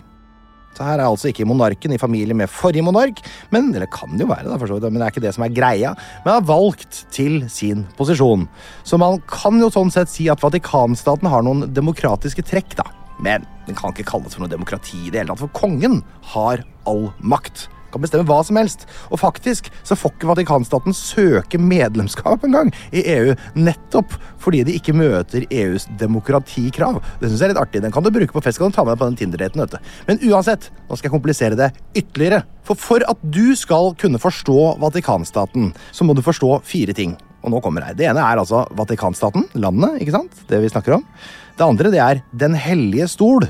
[0.74, 3.20] Så her er altså ikke monarken i familie med forrige monark,
[3.52, 5.54] men eller kan det jo være da, vidt, men det er ikke det som er
[5.54, 8.48] greia, men er valgt til sin posisjon.
[8.88, 12.88] Så man kan jo sånn sett si at Vatikanstaten har noen demokratiske trekk, da.
[13.24, 16.02] Men den kan ikke kalles for noe demokrati i det hele tatt, for kongen
[16.34, 17.68] har all makt.
[17.90, 18.86] Kan bestemme hva som helst.
[19.10, 24.96] Og faktisk så får ikke Vatikanstaten søke medlemskap engang i EU, nettopp fordi de ikke
[24.98, 27.00] møter EUs demokratikrav.
[27.20, 27.84] Det syns jeg er litt artig.
[27.86, 29.80] Den kan du bruke på fest, kan du ta med deg på den Tinder-daten.
[30.08, 32.44] Men uansett, nå skal jeg komplisere det ytterligere.
[32.68, 37.18] For for at du skal kunne forstå Vatikanstaten, så må du forstå fire ting.
[37.44, 38.00] Og nå kommer jeg.
[38.00, 40.44] Det ene er altså Vatikanstaten, landet, ikke sant?
[40.50, 41.06] Det vi snakker om.
[41.56, 43.48] Det andre det er Den hellige stol.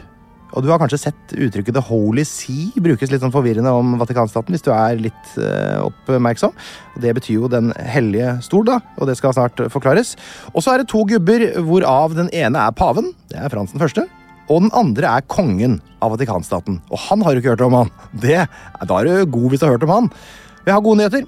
[0.49, 4.55] Og du har kanskje sett uttrykket The Holy See brukes litt sånn forvirrende om Vatikanstaten
[4.55, 6.55] hvis du er litt uh, oppmerksom.
[7.01, 10.15] Det betyr jo Den hellige stol, da, og det skal snart forklares.
[10.53, 13.83] Og så er det to gubber, hvorav den ene er paven, det er Frans den
[13.83, 14.07] første.
[14.49, 16.79] Og den andre er kongen av Vatikanstaten.
[16.89, 17.91] Og han har du ikke hørt om, han.
[18.17, 18.47] Det,
[18.81, 20.09] Da er du god hvis du har hørt om han.
[20.65, 21.27] Vi har gode nyheter.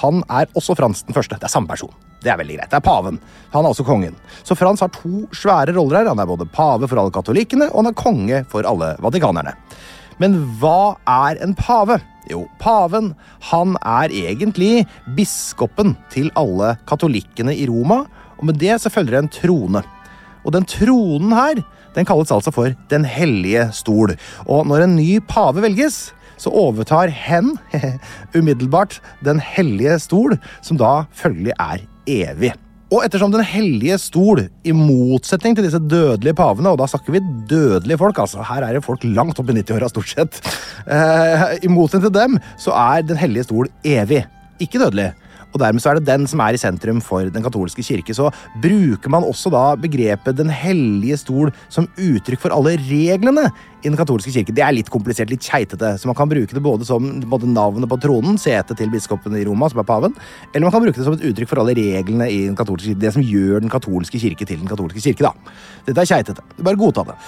[0.00, 1.38] Han er også Frans den første.
[1.38, 1.92] Det er samme person.
[2.22, 2.70] Det er veldig greit.
[2.72, 3.20] Det er paven.
[3.52, 4.16] Han er også kongen.
[4.42, 6.10] Så Frans har to svære roller her.
[6.10, 9.54] Han er både pave for alle katolikkene, og han er konge for alle vatikanerne.
[10.22, 12.00] Men hva er en pave?
[12.30, 13.12] Jo, paven
[13.52, 18.02] han er egentlig biskopen til alle katolikkene i Roma,
[18.36, 19.82] og med det så følger det en trone.
[20.42, 21.62] Og den tronen her
[21.96, 24.16] den kalles altså for Den hellige stol.
[24.44, 27.54] Og når en ny pave velges, så overtar hen
[28.36, 32.52] umiddelbart Den hellige stol, som da følgelig er evig.
[32.94, 37.24] Og ettersom Den hellige stol, i motsetning til disse dødelige pavene, og da snakker vi
[37.50, 40.40] dødelige folk, altså her er det folk langt opp i 90-åra stort sett,
[40.94, 44.22] eh, i motsetning til dem, så er Den hellige stol evig,
[44.62, 45.10] ikke dødelig.
[45.56, 48.14] Og dermed så er det den som er i sentrum for Den katolske kirke.
[48.16, 48.28] Så
[48.62, 53.48] bruker man også da begrepet Den hellige stol som uttrykk for alle reglene
[53.80, 54.54] i Den katolske kirke.
[54.54, 57.88] Det er litt komplisert, litt keitete, så man kan bruke det både som både navnet
[57.88, 60.16] på tronen, setet til biskopen i Roma, som er paven,
[60.52, 63.04] eller man kan bruke det som et uttrykk for alle reglene i Den katolske kirke.
[63.06, 65.56] Det som gjør Den katolske kirke til Den katolske kirke, da.
[65.88, 66.44] Dette er keitete.
[66.60, 67.18] Bare godta det.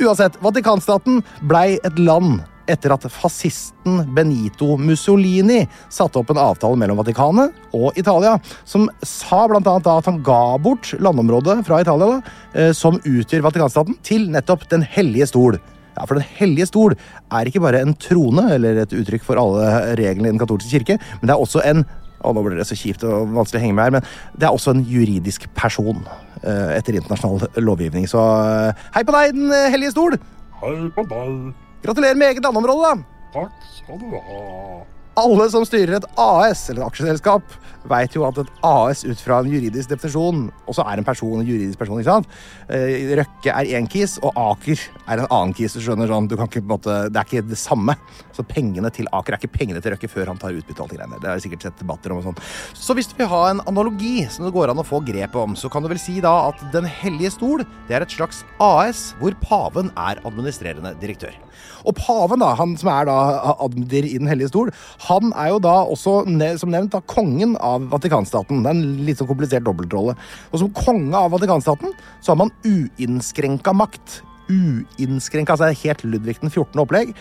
[0.00, 6.98] Uansett, Vatikanstaten blei et land etter at fascisten Benito Mussolini satte opp en avtale mellom
[7.00, 12.72] Vatikanet og Italia, som sa annet at han ga bort landområdet fra Italia, da, eh,
[12.72, 15.58] som utgjør Vatikanstaten, til nettopp Den hellige stol.
[15.94, 16.96] Ja, For Den hellige stol
[17.30, 20.98] er ikke bare en trone, eller et uttrykk for alle reglene i Den katolske kirke,
[21.20, 21.84] men det er også en
[22.24, 24.06] og nå blir det så kjipt og vanskelig å henge med her, men
[24.40, 25.98] det er også en juridisk person
[26.40, 28.08] eh, etter internasjonal lovgivning.
[28.08, 30.16] Så eh, hei på deg, Den hellige stol!
[30.62, 31.52] Hei på deg.
[31.84, 33.22] Gratulerer med eget landområde, da!
[33.34, 34.42] Takk skal du ha.
[35.20, 37.56] Alle som styrer et AS, eller et aksjeselskap,
[37.88, 41.46] veit jo at et AS ut fra en juridisk definisjon også er en person, en
[41.46, 42.00] juridisk person.
[42.00, 42.28] ikke sant?
[42.68, 45.74] Eh, Røkke er én kis, og Aker er en annen kis.
[45.74, 47.96] du skjønner sånn, du kan ikke, på en måte, Det er ikke det samme.
[48.32, 50.80] Så pengene til Aker er ikke pengene til Røkke før han tar utbytte.
[50.80, 51.20] og alt greiene.
[51.20, 52.38] Det jeg sikkert sett debatter om og sånn.
[52.74, 55.54] Så hvis du vil ha en analogi som det går an å få grep om,
[55.54, 59.14] så kan du vel si da at Den hellige stol det er et slags AS
[59.20, 61.34] hvor paven er administrerende direktør.
[61.84, 63.16] Og paven, da, han som er da
[63.62, 64.72] admdir i Den hellige stol,
[65.06, 66.24] han er jo da også,
[66.58, 68.62] som nevnt, da kongen av Vatikanstaten.
[68.64, 70.16] Det er en litt sånn komplisert dobbeltrolle.
[70.52, 74.20] Og som konge av Vatikanstaten så har man uinnskrenka makt.
[74.48, 76.82] Uinnskrenka, altså helt Ludvig den 14.
[76.84, 77.14] opplegg.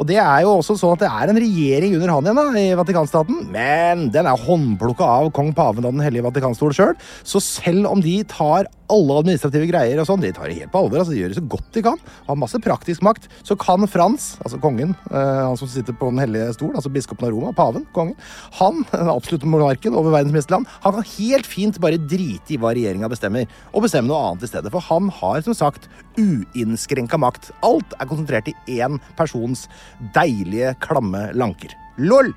[0.00, 2.44] Og det er jo også sånn at det er en regjering under han igjen da,
[2.56, 6.94] i Vatikanstaten, men den er håndplukka av kong paven og Den hellige vatikanstol sjøl.
[7.20, 10.80] Så selv om de tar alle administrative greier og sånn, de tar det helt på
[10.82, 13.86] alvor, altså de gjør det så godt de kan, har masse praktisk makt, så kan
[13.90, 17.52] Frans, altså kongen, eh, han som sitter på Den hellige stol, altså biskopen av Roma,
[17.56, 18.16] paven, kongen,
[18.58, 22.58] han, den absolutte monarken over verdens meste land, han kan helt fint bare drite i
[22.60, 24.72] hva regjeringa bestemmer, og bestemme noe annet i stedet.
[24.74, 25.86] For han har som sagt
[26.18, 27.50] uinnskrenka makt.
[27.66, 29.66] Alt er konsentrert i én persons
[30.16, 31.74] deilige, klamme lanker.
[32.00, 32.32] LOL!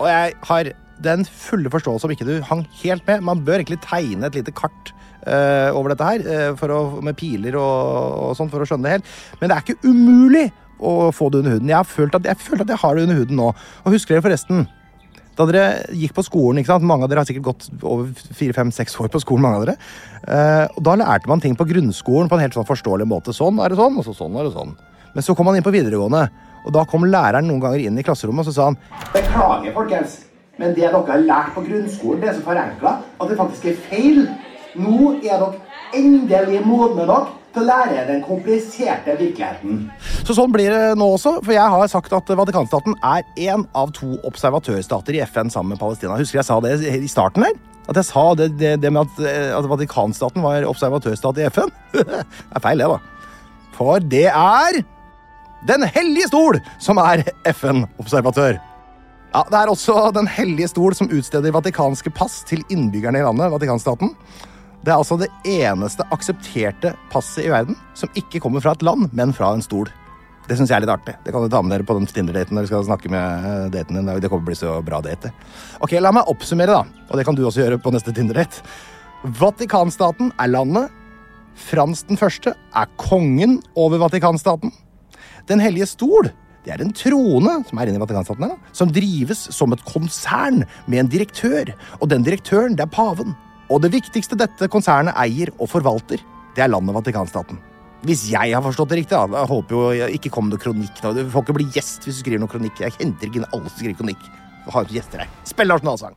[0.00, 0.72] Og jeg har
[1.04, 3.24] den fulle forståelse om ikke du hang helt med.
[3.24, 4.92] Man bør egentlig tegne et lite kart
[5.26, 8.98] uh, over dette her, uh, å, med piler og, og sånn, for å skjønne det
[8.98, 9.14] helt.
[9.40, 10.48] Men det er ikke umulig
[10.80, 11.68] å få det under huden.
[11.68, 13.48] Jeg, har følt at, jeg følt at jeg har det under huden nå.
[13.84, 14.64] Og husker dere forresten
[15.40, 16.86] da dere gikk på skolen, ikke sant?
[16.86, 19.76] mange av dere har sikkert gått over fire-fem-seks år på skolen, mange av dere.
[20.26, 23.34] Eh, og Da lærte man ting på grunnskolen på en helt sånn forståelig måte.
[23.36, 24.76] Sånn er det sånn, og så sånn er det sånn.
[25.14, 26.28] Men så kom man inn på videregående,
[26.66, 28.76] og da kom læreren noen ganger inn i klasserommet og så sa han
[29.14, 30.18] Beklager, folkens,
[30.60, 33.80] men det dere har lært på grunnskolen, det er så forenkla at det faktisk er
[33.88, 34.24] feil.
[34.76, 35.54] Nå er dere
[35.96, 39.88] endelig modne nok til å lære den kompliserte virkeligheten.
[40.26, 43.92] Så sånn blir det nå også, for jeg har sagt at Vatikanstaten er én av
[43.96, 46.18] to observatørstater i FN sammen med Palestina.
[46.20, 47.58] Husker jeg sa det i starten her?
[47.90, 51.72] At jeg sa det, det, det med at, eh, at Vatikanstaten var observatørstat i FN?
[51.96, 53.00] det er feil, det, da.
[53.78, 54.82] For det er
[55.66, 58.60] Den hellige stol som er FN-observatør.
[59.34, 63.52] Ja, Det er også Den hellige stol som utsteder vatikanske pass til innbyggerne i landet,
[63.52, 64.14] Vatikanstaten.
[64.80, 69.10] Det er altså det eneste aksepterte passet i verden som ikke kommer fra et land,
[69.12, 69.90] men fra en stol.
[70.48, 71.14] Det syns jeg er litt artig.
[71.22, 73.66] Det kan du ta med dere på den Tinder-daten når dere skal snakke med eh,
[73.76, 74.08] daten din.
[74.08, 75.34] Det kommer til å bli så bra date.
[75.84, 77.04] Ok, La meg oppsummere, da.
[77.10, 78.64] Og det kan du også gjøre på neste Tinder-date.
[79.38, 80.96] Vatikanstaten er landet.
[81.60, 84.72] Frans den første er kongen over Vatikanstaten.
[85.50, 86.32] Den hellige stol
[86.64, 91.04] det er en trone som er inne i Vatikanstaten, som drives som et konsern med
[91.04, 91.72] en direktør.
[92.00, 93.36] Og den direktøren, det er paven.
[93.70, 96.22] Og det viktigste dette konsernet eier og forvalter,
[96.56, 97.60] det er landet Vatikanstaten.
[98.02, 99.42] Hvis jeg har forstått det riktig, da.
[99.42, 101.14] Jeg håper jo jeg ikke kommer noe kronikk nå.
[101.14, 102.80] Du får ikke bli gjest hvis du skriver noe kronikk.
[102.82, 104.30] Jeg henter ikke inn alle som skriver kronikk.
[104.64, 105.34] Jeg har ikke gjester her.
[105.52, 106.16] Spill nasjonalsang.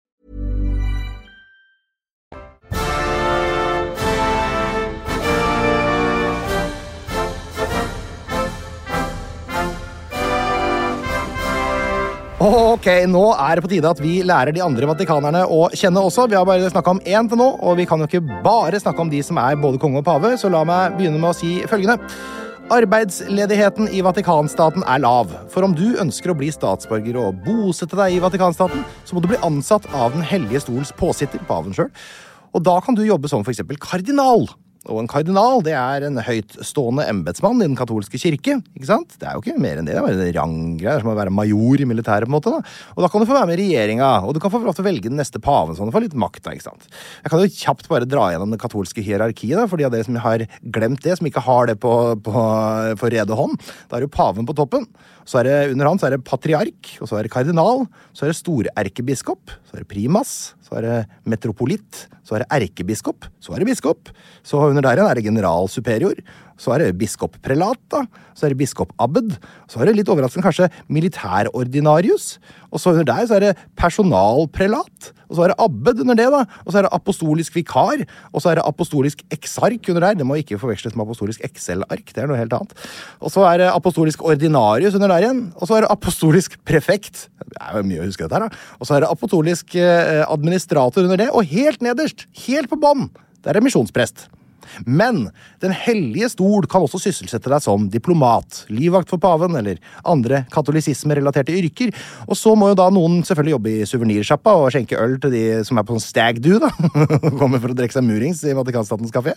[12.41, 16.23] Ok, nå er det på tide at vi lærer de andre vatikanerne å kjenne også.
[16.31, 19.03] Vi har bare snakka om én til nå, og vi kan jo ikke bare snakke
[19.03, 21.59] om de som er både konge og pave, så la meg begynne med å si
[21.69, 21.99] følgende.
[22.73, 25.29] Arbeidsledigheten i Vatikanstaten er lav.
[25.53, 29.29] For om du ønsker å bli statsborger og bosette deg i Vatikanstaten, så må du
[29.29, 31.93] bli ansatt av Den hellige stols påsitter, paven sjøl.
[32.57, 34.49] Og da kan du jobbe som eksempel kardinal.
[34.89, 38.55] Og en kardinal det er en høytstående embetsmann i den katolske kirke.
[38.73, 39.13] ikke sant?
[39.21, 39.93] Det er jo ikke mer enn det.
[39.93, 42.25] Det er bare en ranggreier, som å være major i militæret.
[42.25, 42.61] på en måte da.
[42.95, 44.81] Og da kan du få være med i regjeringa, og du kan få lov til
[44.81, 45.77] å velge den neste paven.
[45.77, 46.89] sånn, få litt makt da, ikke sant?
[47.21, 50.07] Jeg kan jo kjapt bare dra gjennom det katolske hierarkiet, da, for de av dere
[50.07, 51.93] som har glemt det, som ikke har det på,
[52.25, 52.45] på,
[52.97, 53.61] på rede hånd.
[53.85, 54.89] Da er jo paven på toppen.
[55.29, 57.85] Så er det, under han så er det patriark, og så er det kardinal,
[58.17, 60.97] så er det storerkebiskop, så er det primas, så er det
[61.29, 64.11] metropolitt, så er det erkebiskop, så er det biskop,
[64.47, 66.21] så under der igjen er det generalsuperior,
[66.61, 68.03] så er det biskopprelat, da,
[68.37, 69.33] så er det biskop abbed,
[69.71, 72.35] så er det litt overraskende kanskje militærordinarius,
[72.69, 76.27] og så under der så er det personalprelat, og så er det abbed under det,
[76.33, 80.19] da, og så er det apostolisk vikar, og så er det apostolisk eksark under der,
[80.19, 82.75] det må ikke forveksles med apostolisk Excel-ark, det er noe helt annet,
[83.21, 87.25] og så er det apostolisk ordinarius under der igjen, og så er det apostolisk prefekt,
[87.41, 90.21] det er jo mye å huske dette her, da, og så er det apostolisk eh,
[90.27, 93.09] administrator under det, og helt nederst, helt på bånn,
[93.41, 94.27] der er misjonsprest.
[94.85, 95.29] Men
[95.61, 101.53] Den hellige stol kan også sysselsette deg som diplomat, livvakt for paven eller andre katolisisme-relaterte
[101.53, 101.91] yrker.
[102.25, 105.43] Og så må jo da noen selvfølgelig jobbe i suvenirsjappa og skjenke øl til de
[105.67, 106.71] som er på sånn stag do, da.
[107.39, 109.35] Kommer for å drikke seg murings i Vatikanstatens kafé.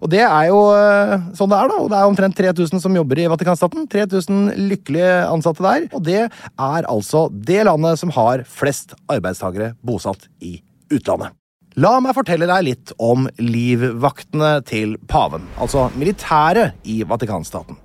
[0.00, 1.80] Og det er jo eh, sånn det er, da.
[1.80, 3.88] Og det er omtrent 3000 som jobber i Vatikanstaten.
[3.92, 5.88] 3000 lykkelige ansatte der.
[5.92, 10.58] Og det er altså det landet som har flest arbeidstakere bosatt i
[10.92, 11.41] utlandet.
[11.80, 17.78] La meg fortelle deg litt om livvaktene til paven, altså militæret i Vatikanstaten.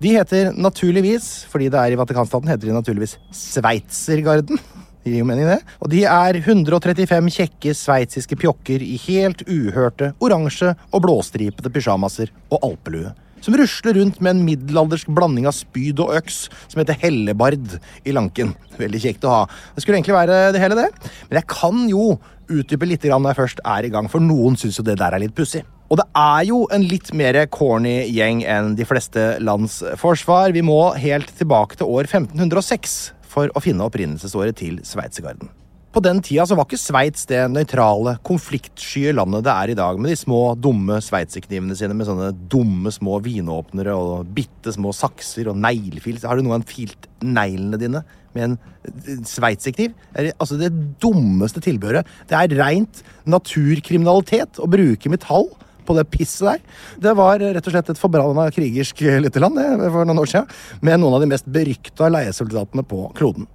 [0.00, 4.56] De heter naturligvis, fordi det er i Vatikanstaten, heter de naturligvis Sveitsergarden.
[5.04, 5.58] Det gir jo mening, det.
[5.84, 12.70] Og de er 135 kjekke sveitsiske pjokker i helt uhørte oransje og blåstripete pysjamaser og
[12.72, 13.12] alpelue.
[13.44, 18.16] Som rusler rundt med en middelaldersk blanding av spyd og øks som heter hellebard i
[18.16, 18.52] lanken.
[18.80, 19.46] Veldig kjekt å ha.
[19.76, 21.12] Det skulle egentlig være det hele, det.
[21.28, 22.04] Men jeg kan jo
[22.50, 25.22] utdype litt når jeg først er i gang, for noen syns jo det der er
[25.22, 25.62] litt pussig.
[25.90, 30.54] Og det er jo en litt mer corny gjeng enn de fleste lands forsvar.
[30.54, 35.50] Vi må helt tilbake til år 1506 for å finne opprinnelsesåret til Sveitsergarden.
[35.90, 39.96] På den tida så var ikke Sveits det nøytrale, konfliktsky landet det er i dag,
[39.98, 45.50] med de små, dumme sveitserknivene sine med sånne dumme små vinåpnere og bitte små sakser
[45.50, 46.20] og neglefil.
[46.22, 48.04] Har du noen filt neglene dine
[48.38, 49.98] med en sveitserkniv?
[50.36, 50.70] Altså det
[51.02, 52.06] dummeste tilbehøret.
[52.30, 55.50] Det er reint naturkriminalitet å bruke metall
[55.90, 56.66] på det pisset der.
[57.02, 59.58] Det var rett og slett et forbanna krigersk lite land
[59.90, 60.52] for noen år siden,
[60.86, 63.50] med noen av de mest berykta leiesoldatene på kloden.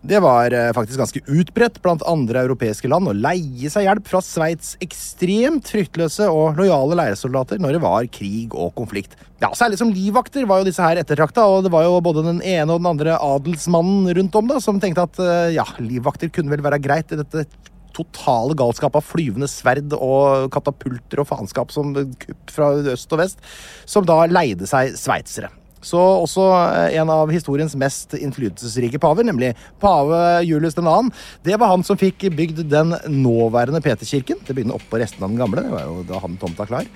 [0.00, 4.22] Det var eh, faktisk ganske utbredt blant andre europeiske land å leie seg hjelp fra
[4.24, 9.18] Sveits ekstremt fryktløse og lojale leiesoldater når det var krig og konflikt.
[9.42, 12.40] Ja, Særlig som livvakter var jo disse her ettertrakta, og det var jo både den
[12.40, 16.54] ene og den andre adelsmannen rundt om da, som tenkte at eh, ja, livvakter kunne
[16.54, 17.44] vel være greit i dette
[17.92, 23.48] totale galskap av flyvende sverd og katapulter og faenskap som kupp fra øst og vest,
[23.84, 25.52] som da leide seg sveitsere.
[25.84, 30.98] Så også eh, en av historiens mest innflytelsesrike paver, nemlig pave Julius 2.,
[31.46, 34.42] det var han som fikk bygd den nåværende Peterkirken.
[34.46, 35.64] Det begynner oppå restene av den gamle.
[35.64, 36.88] Det var jo da han tomta klar.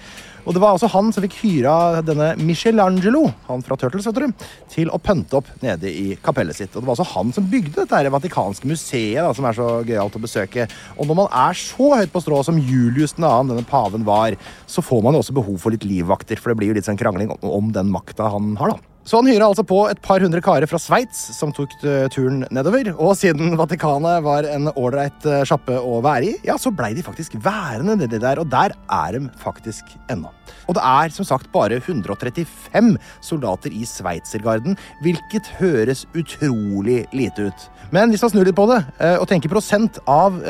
[0.44, 4.46] Og det var også han som fikk hyra denne Michelangelo, han fra Turtles, vet du,
[4.72, 6.74] til å pønte opp nede i kapellet sitt.
[6.74, 9.68] Og det var også han som bygde dette her vatikanske museet, da, som er så
[9.88, 10.68] gøyalt å besøke.
[10.98, 14.36] Og når man er så høyt på strå som Julius 2., denne paven, var,
[14.68, 17.00] så får man jo også behov for litt livvakter, for det blir jo litt sånn
[17.00, 18.93] krangling om den makta han har, da.
[19.04, 22.46] Så han hyra altså på et par hundre karer fra Sveits som tok uh, turen
[22.54, 22.88] nedover.
[22.94, 27.04] Og siden Vatikanet var en ålreit uh, sjappe å være i, ja, så blei de
[27.04, 28.40] faktisk værende nedi der.
[28.40, 30.32] Og der er de faktisk ennå.
[30.64, 37.66] Og det er som sagt bare 135 soldater i Sveitsergarden, hvilket høres utrolig lite ut.
[37.92, 40.40] Men hvis man snur litt på det uh, og tenker prosent av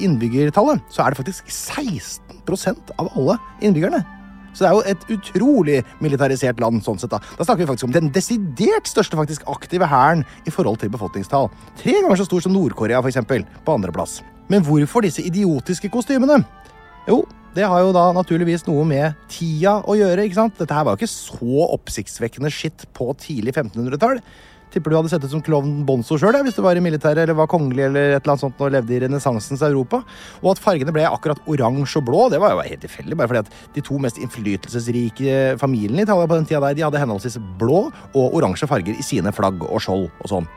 [0.00, 4.00] innbyggertallet, så er det faktisk 16% av alle innbyggerne
[4.52, 6.82] så det er jo et utrolig militarisert land.
[6.84, 10.50] sånn sett Da Da snakker vi faktisk om den desidert største faktisk aktive hæren i
[10.50, 11.50] forhold til befolkningstall.
[11.76, 13.20] Tre ganger så stor som Nord-Korea, f.eks.
[13.64, 14.22] På andreplass.
[14.48, 16.44] Men hvorfor disse idiotiske kostymene?
[17.08, 20.24] Jo, det har jo da naturligvis noe med tida å gjøre.
[20.26, 20.58] ikke sant?
[20.58, 24.20] Dette her var jo ikke så oppsiktsvekkende skitt på tidlig 1500-tall.
[24.70, 27.38] Tipper du hadde sett ut som klovn Bonzo sjøl hvis du var i militæret eller
[27.38, 30.02] var kongelig eller et eller annet sånt og levde i renessansens Europa.
[30.44, 33.18] Og at fargene ble akkurat oransje og blå, det var jo helt tilfeldig.
[33.18, 36.86] Bare fordi at de to mest innflytelsesrike familiene i Italia på den tida der, de
[36.86, 40.50] hadde henholdsvis blå og oransje farger i sine flagg og skjold og sånn.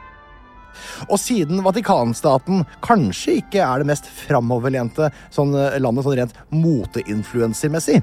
[1.10, 8.02] Og siden Vatikanstaten kanskje ikke er det mest framoverlente sånn, landet sånn rent moteinfluensermessig,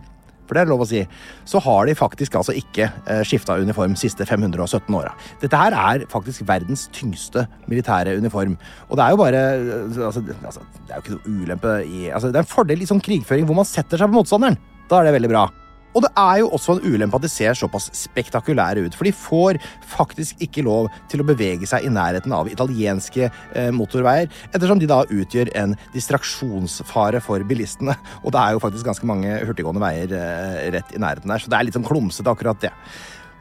[0.50, 1.04] for det er lov å si,
[1.46, 5.14] så har de faktisk altså ikke eh, skifta uniform siste 517 åra.
[5.38, 8.58] Dette her er faktisk verdens tyngste militære uniform.
[8.88, 12.10] Og det er jo bare eh, altså, altså, Det er jo ikke noe ulempe i
[12.10, 14.58] altså, Det er en fordel i sånn krigføring hvor man setter seg på motstanderen.
[14.90, 15.46] Da er det veldig bra.
[15.94, 19.14] Og det er jo også en ulempe at de ser såpass spektakulære ut, for de
[19.16, 19.58] får
[19.90, 24.90] faktisk ikke lov til å bevege seg i nærheten av italienske eh, motorveier, ettersom de
[24.90, 27.96] da utgjør en distraksjonsfare for bilistene.
[28.22, 31.50] Og det er jo faktisk ganske mange hurtiggående veier eh, rett i nærheten der, så
[31.50, 32.72] det er litt sånn klumsete, akkurat det.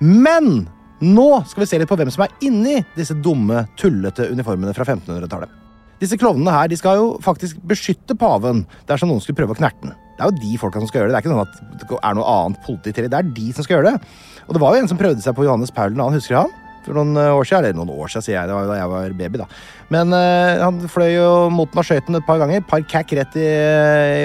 [0.01, 0.65] Men
[1.05, 4.87] nå skal vi se litt på hvem som er inni disse dumme, tullete uniformene fra
[4.87, 5.68] 1500-tallet.
[5.99, 9.83] Disse klovnene her de skal jo faktisk beskytte paven dersom noen skulle prøve å knerte
[9.83, 9.97] den.
[10.15, 11.19] Det er jo de folka som skal gjøre det.
[11.19, 13.07] Det er ikke at det er noe annet politi til.
[13.07, 14.15] Det Det er de som skal gjøre det.
[14.47, 16.57] Og det var jo en som prøvde seg på Johannes Paul 2., husker han?
[16.89, 17.69] for noen eh, år siden.
[17.69, 18.49] Eller noen år siden, sier jeg.
[18.49, 19.47] Da jeg var baby, da.
[19.93, 22.61] Men uh, han fløy jo mot den og skjøt den et par ganger.
[22.69, 23.47] Par cack rett i,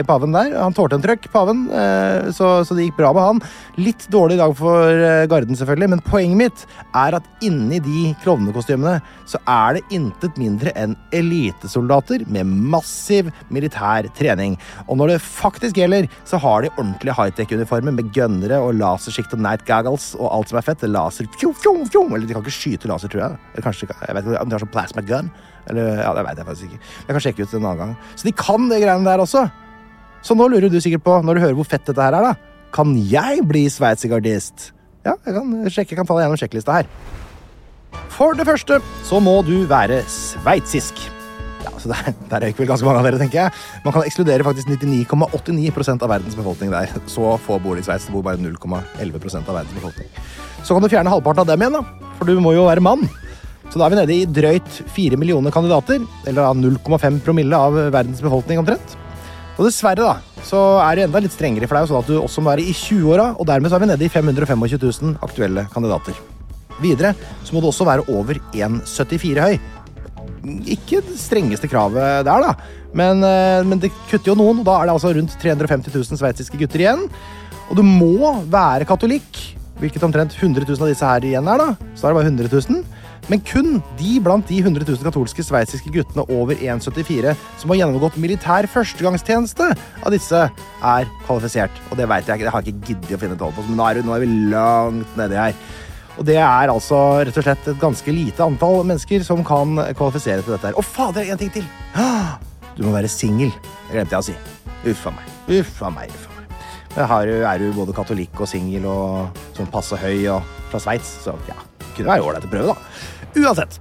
[0.00, 0.52] i paven der.
[0.60, 3.42] Han tålte en trøkk, paven, uh, så, så det gikk bra med han.
[3.80, 8.98] Litt dårlig dag for uh, Garden, selvfølgelig, men poenget mitt er at inni de klovnekostymene
[9.30, 14.58] så er det intet mindre enn elitesoldater med massiv militær trening.
[14.84, 19.42] Og når det faktisk gjelder, så har de ordentlige high-tech-uniformer med gønnere og lasersjikt og
[19.44, 20.84] night goggles og alt som er fett.
[20.84, 21.24] Laser.
[21.24, 23.42] Eller de kan ikke skyte laser, tror jeg.
[23.54, 25.32] Eller kanskje, jeg vet ikke om de har sånn plasma gun.
[25.70, 26.80] Eller, ja, Det vet jeg faktisk ikke.
[27.08, 27.96] Jeg kan sjekke ut en annen gang.
[28.16, 29.46] Så de kan det greiene der også.
[30.24, 32.62] Så nå lurer du sikkert på, når du hører hvor fett dette her er, da.
[32.74, 34.70] Kan jeg bli sveitsergardist?
[35.04, 36.88] Ja, jeg kan sjekke, jeg kan falle gjennom sjekklista her.
[38.14, 41.02] For det første så må du være sveitsisk.
[41.64, 43.52] Ja, så Der, der røyk vel ganske mange av dere, tenker jeg.
[43.84, 46.92] Man kan ekskludere faktisk 99,89 av verdens befolkning der.
[47.08, 48.08] Så få bor i Sveits.
[48.08, 50.08] Det bor bare 0,11 av verdens befolkning.
[50.64, 52.10] Så kan du fjerne halvparten av dem igjen, da.
[52.18, 53.06] For du må jo være mann.
[53.70, 58.22] Så da er vi nede i drøyt 4 millioner kandidater, eller 0,5 promille av verdens
[58.22, 58.96] befolkning omtrent.
[59.54, 62.10] Og dessverre da, så er det enda litt strengere, for det er jo sånn at
[62.10, 65.18] du også må være i 20-åra, og dermed så er vi nede i 525 000
[65.22, 66.18] aktuelle kandidater.
[66.82, 67.12] Videre
[67.46, 69.58] så må du også være over 1,74 høy.
[70.74, 74.78] Ikke det strengeste kravet der, da, men, eh, men det kutter jo noen, og da
[74.78, 77.06] er det altså rundt 350 000 sveitsiske gutter igjen.
[77.70, 79.38] Og du må være katolikk,
[79.80, 81.90] hvilket omtrent 100 000 av disse her igjen er, da.
[81.94, 82.84] Så da er det bare 100 000.
[83.32, 88.18] Men kun de blant de 100 000 katolske sveitsiske guttene over 1,74 som har gjennomgått
[88.20, 89.70] militær førstegangstjeneste
[90.04, 90.42] av disse,
[90.84, 91.80] er kvalifisert.
[91.88, 93.80] Og det vet jeg ikke, det har jeg ikke giddet å finne tall på, men
[93.80, 95.56] nå er, nå er vi langt nedi her.
[96.14, 100.44] Og det er altså rett og slett et ganske lite antall mennesker som kan kvalifisere
[100.44, 100.78] til dette her.
[100.78, 101.66] Og fader, en ting til!
[102.76, 103.50] Du må være singel.
[103.88, 104.36] Det glemte jeg å si.
[104.90, 105.34] Uff a meg.
[105.58, 106.12] Uff a meg.
[106.12, 106.56] Uff meg.
[106.94, 111.10] Men her er du både katolikk og singel og sånn passe høy og fra Sveits,
[111.24, 111.56] så ja,
[111.96, 112.76] kunne være ålreit å prøve, da.
[113.34, 113.80] Uansett.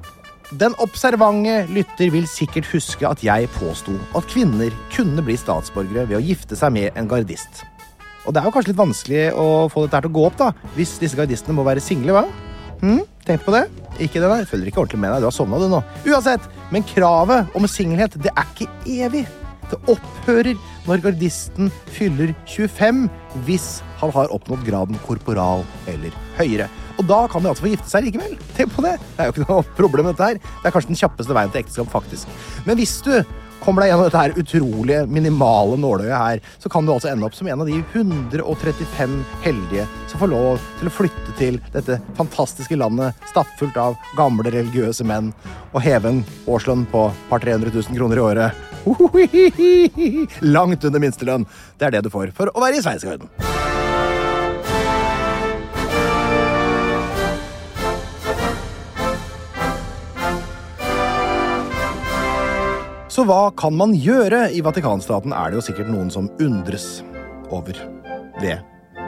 [0.59, 6.19] Den observante lytter vil sikkert huske at jeg påsto at kvinner kunne bli statsborgere ved
[6.19, 7.63] å gifte seg med en gardist.
[8.23, 10.37] Og det er jo kanskje litt vanskelig å få dette her til å gå opp,
[10.39, 12.25] da, hvis disse gardistene må være single, hva?
[12.83, 13.01] Hm?
[13.27, 13.63] Tenk på det?
[14.03, 14.43] Ikke det, nei.
[14.47, 15.23] Følger ikke ordentlig med deg.
[15.23, 15.79] Du har sovna, du nå.
[16.09, 18.69] Uansett, men kravet om singelhet, det er ikke
[19.05, 19.23] evig.
[19.71, 23.05] Det opphører når gardisten fyller 25
[23.47, 23.67] hvis
[24.01, 26.67] han har oppnådd graden korporal eller høyere.
[27.03, 28.35] Og da kan de altså få gifte seg likevel.
[28.55, 28.97] Tenk på det.
[29.03, 30.37] Det er jo ikke noe problem, dette her.
[30.39, 32.29] Det er kanskje den kjappeste veien til ekteskap, faktisk.
[32.67, 33.11] Men hvis du
[33.63, 37.35] kommer deg gjennom dette her utrolige, minimale nåløyet her, så kan du altså ende opp
[37.35, 42.79] som en av de 135 heldige som får lov til å flytte til dette fantastiske
[42.79, 45.31] landet stappfullt av gamle, religiøse menn
[45.71, 48.69] og heve en årslønn på par 300 000 kroner i året.
[50.55, 51.47] Langt under minstelønn.
[51.79, 53.52] Det er det du får for å være i Sveitsgarden.
[63.13, 64.47] Så hva kan man gjøre?
[64.57, 67.03] I Vatikanstaten er det jo sikkert noen som undres
[67.53, 67.77] over
[68.41, 68.63] ved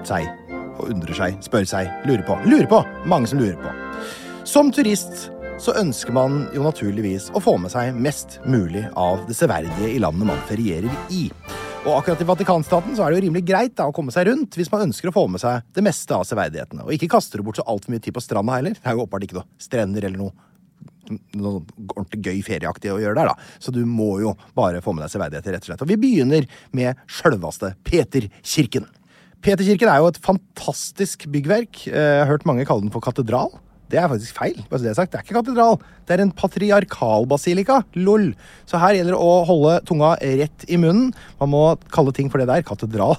[0.05, 0.27] seg.
[0.75, 2.35] Og undrer seg, spør seg, lurer på.
[2.45, 2.83] Lurer på!
[3.09, 3.71] Mange som lurer på.
[4.45, 9.39] Som turist så ønsker man jo naturligvis å få med seg mest mulig av det
[9.39, 11.25] severdige i landet man ferierer i.
[11.87, 14.53] Og akkurat i Vatikanstaten så er det jo rimelig greit da, å komme seg rundt
[14.59, 16.85] hvis man ønsker å få med seg det meste av severdighetene.
[16.85, 18.77] Og ikke kaster du bort så altfor mye tid på stranda heller.
[18.77, 20.53] Det er jo åpenbart ikke noe strender eller noe
[21.09, 21.63] noe
[21.95, 23.55] ordentlig gøy ferieaktig å gjøre der, da.
[23.61, 25.85] Så du må jo bare få med deg severdigheter, rett og slett.
[25.85, 28.87] Og vi begynner med sjølvaste Peterkirken.
[29.45, 31.85] Peterkirken er jo et fantastisk byggverk.
[31.91, 33.53] Jeg har hørt mange kalle den for katedral.
[33.91, 34.57] Det er faktisk feil.
[34.65, 34.95] Det er.
[34.97, 35.77] Det er ikke katedral.
[36.07, 37.83] Det er en patriarkalbasilika.
[38.01, 38.31] Lol.
[38.65, 41.11] Så her gjelder det å holde tunga rett i munnen.
[41.41, 42.65] Man må kalle ting for det der.
[42.65, 43.13] Katedral.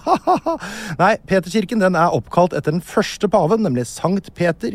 [1.03, 4.75] Nei, Peterkirken den er oppkalt etter den første paven, nemlig Sankt Peter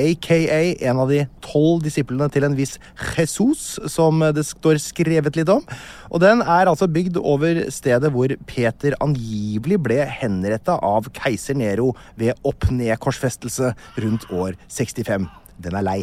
[0.00, 0.38] aka
[0.88, 2.78] en av de tolv disiplene til en viss
[3.16, 5.64] Jesus, som det står skrevet litt om.
[6.10, 11.92] Og den er altså bygd over stedet hvor Peter angivelig ble henretta av keiser Nero
[12.20, 13.74] ved opp-ned-korsfestelse
[14.04, 15.28] rundt år 65.
[15.62, 16.00] Den er lei.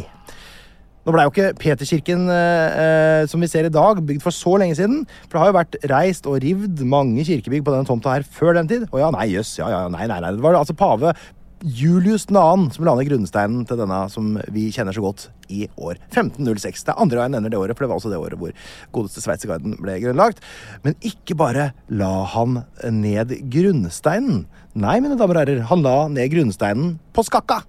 [1.00, 4.76] Nå blei jo ikke Peterkirken eh, som vi ser i dag, bygd for så lenge
[4.76, 5.06] siden.
[5.24, 8.58] For det har jo vært reist og rivd mange kirkebygg på denne tomta her før
[8.58, 8.84] den tid.
[8.92, 9.54] Å ja, nei, jøss.
[9.62, 10.34] Ja, ja, nei, nei, nei.
[10.36, 11.14] Det var altså pave
[11.60, 12.72] Julius 2.
[12.72, 16.86] som la ned grunnsteinen til denne som vi kjenner så godt, i år 1506.
[16.86, 18.54] Det er andre gang jeg nevner det året, for det var også det året hvor
[18.94, 20.40] godeste Sveitsergarden ble grunnlagt.
[20.86, 22.62] Men ikke bare la han
[22.96, 24.46] ned grunnsteinen.
[24.72, 27.60] Nei, mine damer og herrer, han la ned grunnsteinen på skakka.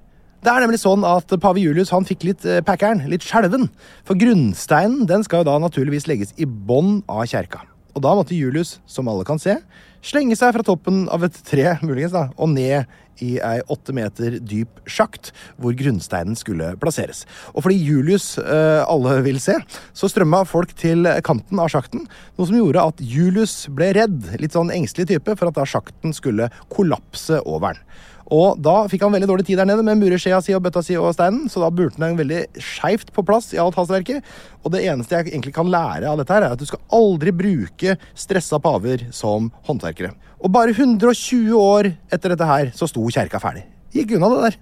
[0.42, 3.68] Det er nemlig sånn at pave Julius han fikk litt eh, packeren, litt skjelven.
[4.08, 7.66] For grunnsteinen den skal jo da naturligvis legges i bånn av kjerka.
[7.92, 9.58] og da måtte Julius, som alle kan se,
[10.06, 12.90] slenge seg fra toppen av et tre muligens da, og ned
[13.22, 15.30] i ei åtte meter dyp sjakt,
[15.62, 17.24] hvor grunnsteinen skulle plasseres.
[17.54, 19.60] Og fordi Julius eh, alle vil se,
[19.94, 24.58] så strømma folk til kanten av sjakten, noe som gjorde at Julius ble redd, litt
[24.58, 27.86] sånn engstelig type, for at da sjakten skulle kollapse over han.
[28.32, 30.96] Og da fikk han veldig dårlig tid der nede med mureskjea si og bøtta si
[30.96, 34.24] og steinen, så da burte han veldig skeivt på plass i alt hastverket.
[34.64, 37.36] Og det eneste jeg egentlig kan lære av dette, her er at du skal aldri
[37.36, 40.16] bruke stressa paver som håndverkere.
[40.40, 43.68] Og bare 120 år etter dette her, så sto kjerka ferdig.
[43.92, 44.62] Gikk unna det der.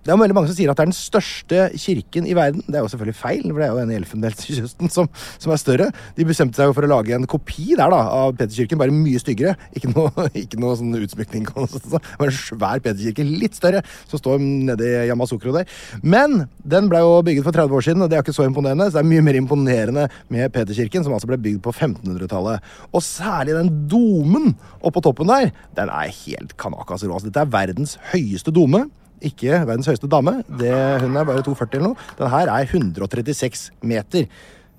[0.00, 2.62] Det er veldig mange som sier at det er den største kirken i verden.
[2.64, 5.60] Det er jo selvfølgelig feil, for det er jo den i Elfenbenskysten som, som er
[5.60, 5.88] større.
[6.16, 9.20] De bestemte seg jo for å lage en kopi der da, av Peterkirken, bare mye
[9.20, 9.56] styggere.
[9.76, 11.50] Ikke noe, ikke noe sånn utsmykning.
[11.52, 15.68] Bare en svær Peterkirke, litt større, som står nede i Yamasukro der.
[16.00, 18.88] Men den ble jo bygget for 30 år siden, og det er ikke så imponerende.
[18.88, 22.64] Så det er mye mer imponerende med Peterkirken, som altså ble bygd på 1500-tallet.
[22.94, 27.20] Og særlig den domen oppå toppen der, den er helt kanakas rå.
[27.26, 28.86] Dette er verdens høyeste dome.
[29.20, 30.38] Ikke verdens høyeste dame.
[30.48, 32.08] Det, hun er bare 2,40 eller noe.
[32.18, 34.26] Den her er 136 meter.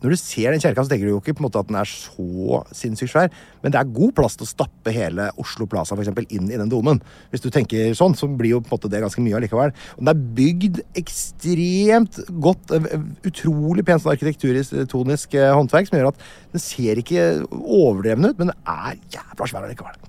[0.02, 1.78] Når du ser den kjerka, så tenker du jo ikke på en måte at den
[1.78, 3.30] er så sinnssykt svær,
[3.62, 6.58] men det er god plass til å stappe hele Oslo Plaza for eksempel, inn i
[6.60, 7.02] den domen.
[7.30, 9.74] Hvis du tenker sånn, så blir jo på en måte det ganske mye allikevel.
[9.98, 12.74] Og den er bygd ekstremt godt.
[13.30, 17.28] Utrolig pent sånn arkitekturisk, tonisk håndverk som gjør at den ser ikke
[17.62, 20.00] overdreven ut, men den er jævla svær allikevel.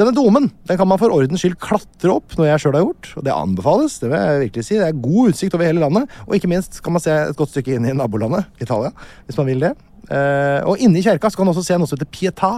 [0.00, 3.12] Denne domen den kan man for ordens skyld klatre opp, noe jeg sjøl har gjort.
[3.20, 3.98] Og det anbefales.
[4.00, 4.78] Det vil jeg virkelig si.
[4.80, 6.18] Det er god utsikt over hele landet.
[6.26, 8.92] Og ikke minst kan man se et godt stykke inn i nabolandet, Italia.
[9.26, 9.74] hvis man man vil det.
[10.10, 12.50] Uh, og inni kjerka skal kan man også se noe som heter Pietà,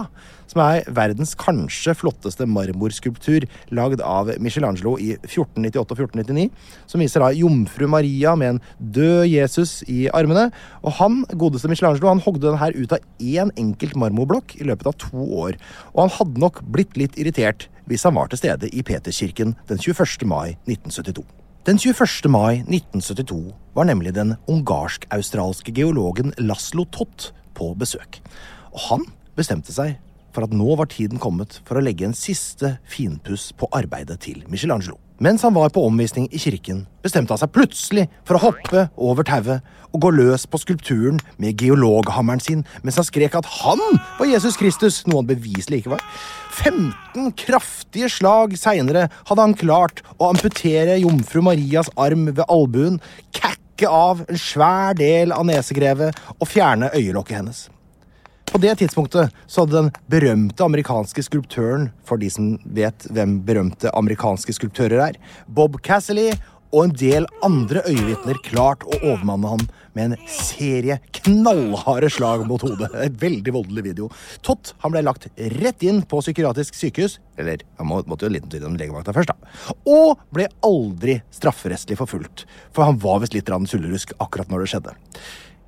[0.49, 3.45] som er verdens kanskje flotteste marmorskulptur
[3.77, 6.49] lagd av Michelangelo i 1498 og 1499.
[6.89, 8.59] Som viser da jomfru Maria med en
[8.97, 10.49] død Jesus i armene.
[10.83, 14.91] Og han, godeste Michelangelo, han hogde den her ut av én enkelt marmorblokk i løpet
[14.91, 15.61] av to år.
[15.93, 19.81] Og han hadde nok blitt litt irritert hvis han var til stede i Peterskirken den
[19.81, 20.25] 21.
[20.25, 21.44] mai 1972.
[21.65, 22.29] Den 21.
[22.29, 28.19] mai 1972 var nemlig den ungarsk-australske geologen Laslo Tott på besøk.
[28.69, 29.95] Og han bestemte seg
[30.35, 34.43] for at nå var tiden kommet for å legge en siste finpuss på arbeidet til
[34.51, 34.99] Michelangelo.
[35.23, 39.23] Mens han var på omvisning i kirken, bestemte han seg plutselig for å hoppe over
[39.23, 39.63] tauet
[39.95, 43.79] og gå løs på skulpturen med geologhammeren sin mens han skrek at han
[44.17, 46.03] var Jesus Kristus, noe han beviselig ikke var.
[46.51, 52.99] 15 kraftige slag seinere hadde han klart å amputere jomfru Marias arm ved albuen,
[53.31, 57.63] kakke av en svær del av nesegrevet og fjerne øyelokket hennes.
[58.55, 63.91] På det tidspunktet så hadde den berømte amerikanske skulptøren, for de som vet hvem berømte
[63.91, 65.17] amerikanske skulptører er,
[65.51, 66.29] Bob Cassidy
[66.69, 72.63] og en del andre øyevitner klart å overmanne ham med en serie knallharde slag mot
[72.63, 72.93] hodet.
[72.95, 74.07] En veldig voldelig video.
[74.39, 75.27] Tott han ble lagt
[75.59, 79.19] rett inn på psykiatrisk sykehus, eller han må, måtte jo en liten tur innom legevakta
[79.19, 84.63] først, da, og ble aldri strafferettslig forfulgt, for han var visst litt sullerusk akkurat når
[84.63, 85.01] det skjedde.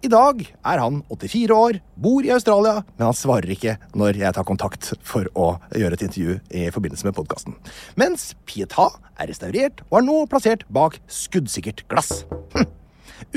[0.05, 4.35] I dag er han 84 år, bor i Australia, men han svarer ikke når jeg
[4.37, 7.55] tar kontakt for å gjøre et intervju i forbindelse med podkasten.
[7.97, 12.27] Mens Pietà er restaurert og er nå plassert bak skuddsikkert glass.
[12.53, 12.69] Hm.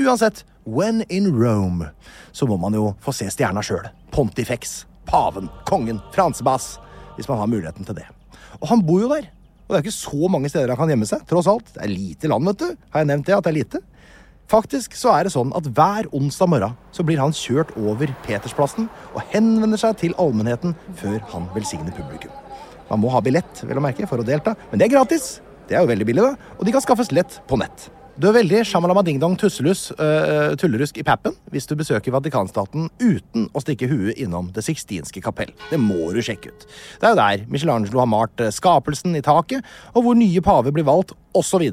[0.05, 1.89] Uansett, when in Rome,
[2.31, 3.89] så må man jo få se stjerna sjøl.
[4.13, 6.75] Pontifex, paven, kongen, fransebass.
[7.17, 8.05] Hvis man har muligheten til det.
[8.61, 9.25] Og han bor jo der.
[9.65, 11.73] Og det er ikke så mange steder han kan gjemme seg, tross alt.
[11.73, 12.77] Det er lite land, vet du.
[12.93, 13.81] Har jeg nevnt det, at det er lite?
[14.51, 18.89] Faktisk så er det sånn at hver onsdag morgen så blir han kjørt over Petersplassen
[19.13, 22.33] og henvender seg til allmennheten før han velsigner publikum.
[22.89, 25.37] Man må ha billett vel å merke, for å delta, men det er gratis.
[25.69, 27.85] Det er jo veldig billig, da, og de kan skaffes lett på nett.
[28.19, 33.47] Du er veldig shamalama ding-dong tusselus, uh, tullerusk i pappen hvis du besøker Vatikanstaten uten
[33.55, 35.55] å stikke huet innom Det sixtinske kapell.
[35.71, 36.67] Det må du sjekke ut.
[36.99, 39.63] Det er jo der Michelangelo har malt skapelsen i taket,
[39.95, 41.69] og hvor nye paver blir valgt, osv.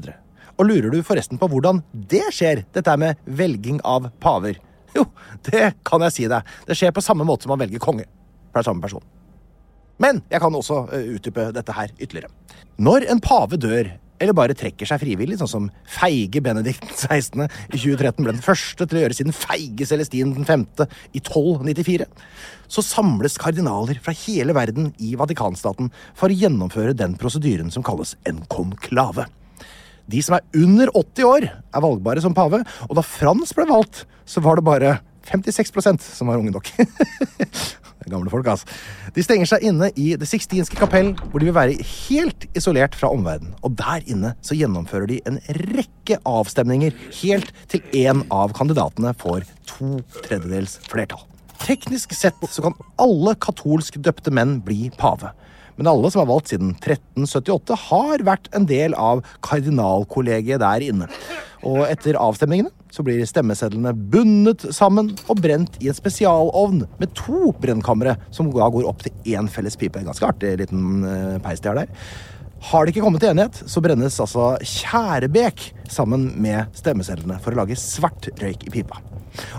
[0.59, 1.79] Og lurer du forresten på hvordan
[2.11, 4.59] det skjer, dette med velging av paver?
[4.97, 5.05] Jo,
[5.47, 6.43] det kan jeg si deg.
[6.67, 8.07] Det skjer på samme måte som man velger konge.
[8.51, 9.05] Fra samme person.
[9.99, 12.31] Men jeg kan også uh, utdype dette her ytterligere.
[12.79, 17.45] Når en pave dør, eller bare trekker seg frivillig, sånn som feige Benedikt 16.
[17.45, 20.65] i 2013 ble den første til å gjøre siden feige Celestin den 5.
[21.15, 22.07] i 1294,
[22.67, 28.17] så samles kardinaler fra hele verden i Vatikanstaten for å gjennomføre den prosedyren som kalles
[28.27, 29.27] en konklave.
[30.09, 34.05] De som er under 80 år, er valgbare som pave, og da Frans ble valgt,
[34.25, 34.97] så var det bare
[35.29, 36.71] 56% som var unge nok.
[38.09, 38.67] gamle folk, altså.
[39.15, 43.11] De stenger seg inne i Det sixtinske kapell, hvor de vil være helt isolert fra
[43.13, 43.55] omverdenen.
[43.63, 45.39] Og der inne så gjennomfører de en
[45.75, 51.25] rekke avstemninger helt til én av kandidatene får to tredjedels flertall.
[51.59, 55.33] Teknisk sett så kan alle katolsk døpte menn bli pave.
[55.79, 61.07] Men alle som er valgt siden 1378, har vært en del av kardinalkollegiet der inne.
[61.67, 67.53] Og etter avstemningene så blir stemmesedlene bundet sammen og brent i en spesialovn med to
[67.61, 70.03] brennkamre, som da går opp til én felles pipe.
[70.03, 71.93] Ganske artig liten eh, peis de har der.
[72.69, 77.61] Har det ikke kommet til enighet, så brennes altså tjærebek sammen med stemmesedlene for å
[77.61, 78.99] lage svart røyk i pipa.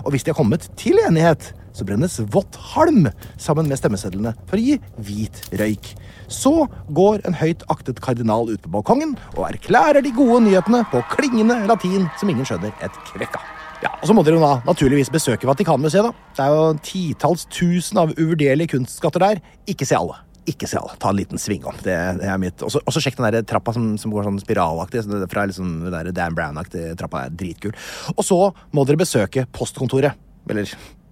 [0.03, 3.07] Og hvis de har kommet til enighet, så brennes vått halm
[3.41, 5.93] sammen med stemmesedlene for å gi hvit røyk.
[6.31, 6.53] Så
[6.95, 11.59] går en høyt aktet kardinal ut på balkongen og erklærer de gode nyhetene på klingende
[11.69, 13.49] latin som ingen skjønner et kvekk av.
[13.81, 16.05] Ja, og Så må dere jo da naturligvis besøke Vatikanmuseet.
[16.05, 16.11] da.
[16.37, 19.41] Det er jo titalls tusen av uvurderlige kunstskatter der.
[19.67, 20.19] Ikke se alle.
[20.45, 20.93] Ikke se alle.
[21.01, 21.73] Ta en liten sving om.
[21.81, 22.61] Det, det er mitt.
[22.61, 25.01] Og så sjekk den der trappa som, som går sånn spiralaktig.
[25.05, 27.73] Så fra liksom den der Dan Brown-aktige trappa er dritkul.
[28.15, 28.39] Og så
[28.73, 30.13] må dere besøke postkontoret.
[30.49, 30.69] Eller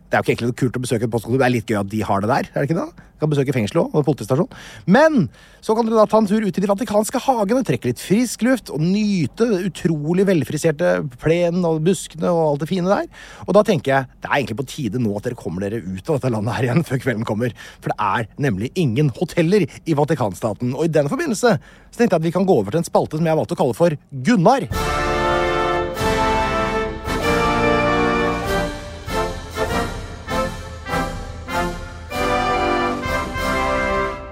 [0.10, 1.90] det er jo ikke egentlig kult å besøke et postkontor, det er litt gøy at
[1.92, 2.48] de har det der.
[2.50, 3.06] er det ikke det?
[3.20, 4.48] Kan besøke fengselet også, og politistasjon.
[4.90, 5.18] Men
[5.62, 8.46] så kan dere da ta en tur ut i de vatikanske hagene, trekke litt frisk
[8.48, 13.12] luft og nyte utrolig velfriserte plenen og buskene og alt det fine der.
[13.46, 16.10] Og da tenker jeg det er egentlig på tide nå at dere kommer dere ut
[16.10, 17.54] av dette landet her igjen før kvelden kommer.
[17.84, 20.74] For det er nemlig ingen hoteller i Vatikanstaten.
[20.74, 23.20] Og i den forbindelse så tenkte jeg at vi kan gå over til en spalte
[23.20, 24.70] som jeg har valgt å kalle for Gunnar.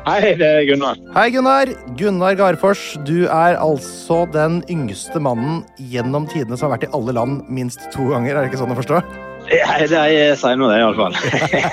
[0.07, 0.95] Hei, det er Gunnar.
[1.17, 1.67] Hei, Gunnar.
[1.99, 7.17] Gunnar Garfors, du er altså den yngste mannen gjennom tidene som har vært i alle
[7.17, 8.37] land minst to ganger.
[8.37, 9.01] Er det ikke sånn å forstå?
[9.47, 11.13] Ja, jeg sier nå det, iallfall.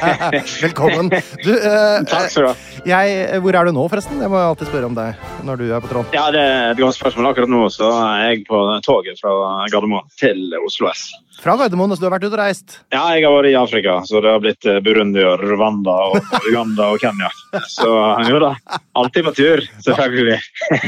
[0.65, 1.09] Velkommen.
[1.43, 2.55] Du, eh, Takk skal du ha.
[2.87, 4.21] jeg, hvor er du nå, forresten?
[4.23, 6.15] Jeg må alltid spørre om deg når du er på tråden.
[6.15, 7.33] Ja, det er et godt spørsmål.
[7.33, 9.35] Akkurat nå så er jeg på toget fra
[9.73, 11.09] Gardermoen til Oslo S.
[11.43, 12.79] Fra Gardermoen, så du har vært ute og reist?
[12.95, 16.31] Ja, jeg har vært i Afrika, så det har blitt eh, Burundi og Rwanda og
[16.49, 17.33] Uganda og Kenya.
[17.75, 17.91] Så
[18.31, 18.55] jo da,
[19.03, 20.39] alltid på tur, selvfølgelig.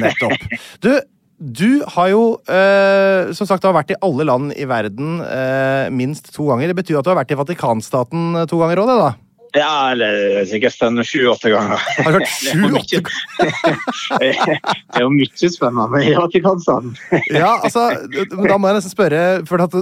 [0.06, 0.48] Nettopp.
[0.86, 0.92] Du,
[1.36, 6.48] du har jo eh, som sagt vært i alle land i verden eh, minst to
[6.48, 6.72] ganger.
[6.72, 9.10] Det betyr at du har vært i Vatikanstaten eh, to ganger òg, det, da?
[9.56, 11.80] Ja, eller sikkert en sju-åtte ganger.
[12.04, 13.00] Har du hørt sju-åtte
[14.20, 14.32] Det
[15.00, 16.94] er jo mye spennende i Vatikanstaden.
[17.36, 17.88] Ja, altså,
[18.46, 19.74] da må jeg nesten spørre for at,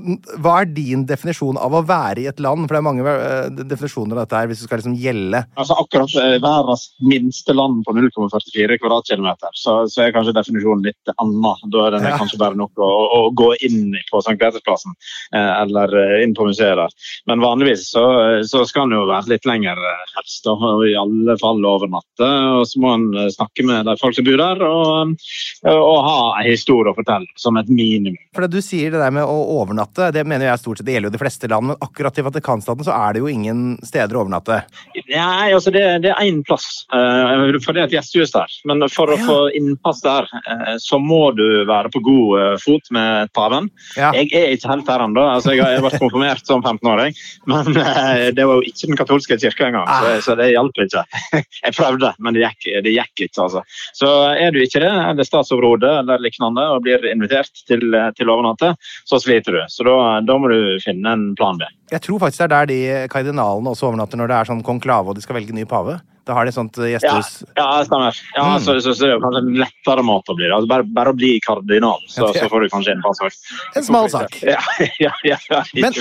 [0.43, 2.66] Hva er din definisjon av å være i et land?
[2.66, 5.43] For det er mange uh, definisjoner av dette her, hvis du skal liksom gjelde.
[5.61, 11.14] Altså akkurat uh, verdens minste land på 0,44 kvadratkilometer, så, så er kanskje definisjonen litt
[11.16, 11.70] annen.
[11.75, 12.18] Da er det Ja.
[12.20, 14.37] kanskje bare nok å, å gå inn på St.
[14.41, 14.95] Petersplassen
[15.35, 16.95] uh, eller inn på museet der.
[17.31, 18.05] Men vanligvis så,
[18.47, 22.29] så skal den jo være litt lenger eh, helst, da, og i alle fall overnatte.
[22.61, 25.15] Og så må en eh, snakke med de folk som bor der, og,
[25.71, 28.19] og ha en historie å fortelle, som et minimum.
[28.35, 30.97] For det du sier det der med å overnatte, det mener jeg stort sett det
[30.97, 34.17] gjelder jo de fleste land, men akkurat i Vatikanstaten så er det jo ingen steder
[34.17, 34.61] å overnatte.
[35.09, 38.59] Nei, altså det, det er én plass, eh, for det er et gjestehus der.
[38.69, 42.91] Men for å få innpass der, eh, så må du være på god eh, fot
[42.95, 43.71] med paven.
[43.99, 44.12] Ja.
[44.17, 45.27] Jeg er ikke helt der ennå.
[45.37, 47.17] Altså, jeg har vært konfirmert som 15-åring,
[47.51, 51.05] men eh, det var jo ikke den katolske kirka engang, så, så det hjalp ikke.
[51.65, 53.65] Jeg prøvde, men det gikk, det gikk ikke, altså.
[53.97, 57.87] Så er du ikke det, eller statsoverhode eller lignende, og blir invitert til,
[58.19, 58.75] til overnatte,
[59.09, 59.63] så sliter du.
[59.73, 61.69] Så da, da må du finne en plan B.
[61.93, 62.80] Jeg tror faktisk det er der de
[63.12, 65.99] kardinalene også overnatter når det er sånn konklave og de skal velge ny pave.
[66.24, 67.43] Da har de sånt gjestehus.
[67.53, 68.16] Ja, ja stemmer.
[68.32, 68.62] Ja, Mm.
[68.64, 70.47] så, så, så det er jo kanskje en lettere mat å bli.
[70.49, 73.37] Altså bare, bare å bli kardinal, så, så får du kanskje en passord.
[73.76, 74.39] En smal sak.
[74.55, 74.62] Ja,
[75.03, 75.93] ja, ja, ja Men,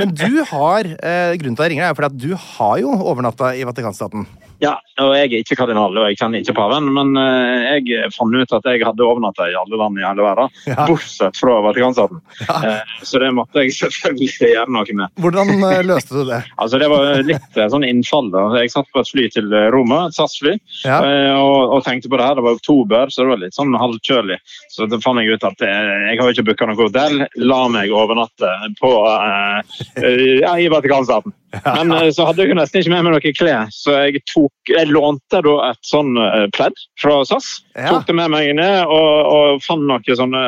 [0.00, 2.76] men du har eh, Grunnen til at jeg ringer, deg, er fordi at du har
[2.82, 4.26] jo overnatta i Vatikanstaten.
[4.60, 8.34] Ja, og jeg er ikke kardinal, og jeg kjenner ikke paven, men eh, jeg fant
[8.34, 10.86] ut at jeg hadde overnatta i alle land i hele verden, Ja.
[10.88, 12.18] bortsett fra Vatikanstaten.
[12.42, 15.12] Eh, så det måtte jeg selvfølgelig gjøre noe med.
[15.22, 16.40] Hvordan eh, løste du det?
[16.58, 18.32] Altså, det var litt sånn innfall.
[18.34, 18.42] da.
[18.58, 20.98] Jeg satt på et fly til Roma, et SAS-fly, Ja.
[21.38, 22.34] og, og tenkte på det her.
[22.40, 24.40] Det var oktober, så det var litt sånn halvkjølig.
[24.74, 27.22] Så da fant jeg ut at jeg har ikke booka noe hotell.
[27.46, 28.50] La meg overnatte
[28.82, 31.32] på, eh, ja, i Vatikanstaten.
[31.64, 35.42] Men så hadde jeg nesten ikke med meg noe klær, så jeg, tok, jeg lånte
[35.44, 37.50] da et sånn eh, pledd fra SAS.
[37.74, 37.92] Ja.
[37.92, 40.44] Tok det med meg ned og, og fant noen sånne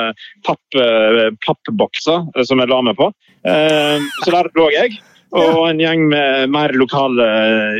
[0.47, 3.13] papp, eh, pappbokser eh, som jeg la meg på.
[3.41, 5.01] Så der lå jeg.
[5.31, 7.27] Og en gjeng med mer lokale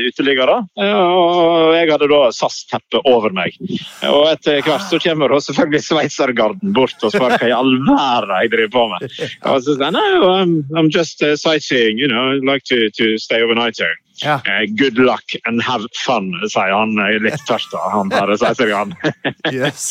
[0.07, 0.53] uteliggere.
[0.79, 3.57] Og jeg hadde da SAS-teppet over meg.
[4.07, 8.31] Og etter hvert så kommer da selvfølgelig sveitsergarden bort og spør hva i all verden
[8.45, 9.17] jeg driver på med.
[9.51, 13.17] Og så sier jeg no, I'm, I'm just sightseeing, you know, I'd like to, to
[13.19, 13.99] stay overnight here.
[14.25, 17.71] Eh, Good luck and have fun, sier han eh, litt tørst.
[17.73, 18.93] da, han bare sier seg han.
[19.53, 19.85] yes.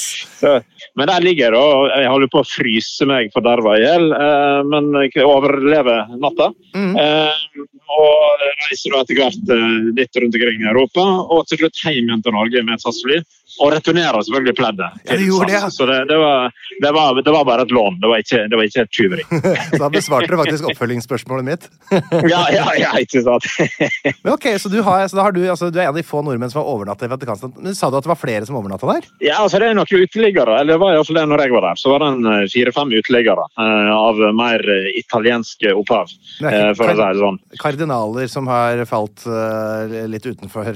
[0.98, 4.60] men der ligger jeg og jeg holder på å fryse meg forderva i hjel, eh,
[4.70, 6.50] men jeg overlever natta.
[6.70, 6.94] Mm.
[6.94, 11.04] og reiser etter hvert eh, litt rundt omkring i Europa,
[11.34, 13.20] og til slutt hjem igjen til Norge med et SAS-fly.
[13.60, 15.00] Og returnerer selvfølgelig pleddet.
[15.04, 15.60] Ja, de gjorde det.
[15.74, 18.60] Så det, det, var, det, var, det var bare et lån, det var ikke, det
[18.60, 19.24] var ikke et tyveri.
[19.70, 21.66] Så da besvarte du faktisk oppfølgingsspørsmålet mitt.
[22.32, 23.48] ja, ja, ja, ikke sant.
[24.24, 26.06] Men ok, Så, du, har, så da har du, altså, du er en av de
[26.06, 27.58] få nordmenn som har overnatta i Vatikanstaten.
[27.64, 29.10] Men Sa du at det var flere som overnatta der?
[29.24, 31.80] Ja, altså det er noen uteliggere, eller det var iallfall det når jeg var der.
[31.80, 36.12] Så var det eh, fire-fem uteliggere uh, av mer eh, italiensk opphav,
[36.44, 37.40] uh, for å si det sånn.
[37.60, 40.70] Kardinaler som har falt uh, litt utenfor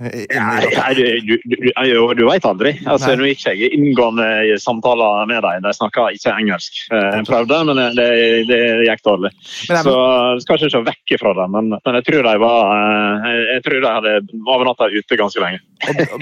[0.00, 2.72] ja, du, du, du, du veit aldri.
[2.88, 5.62] Altså, Nå gikk jeg inngående samtaler med dem.
[5.66, 6.80] De snakka ikke engelsk.
[6.92, 8.06] Eh, Jeg prøvde, men det,
[8.48, 9.32] det gikk dårlig.
[9.68, 12.72] Men Så jeg skal ikke se vekk ifra det, men, men jeg tror de var
[12.78, 15.62] eh, Jeg, tror de hadde overnatta ute ganske lenge.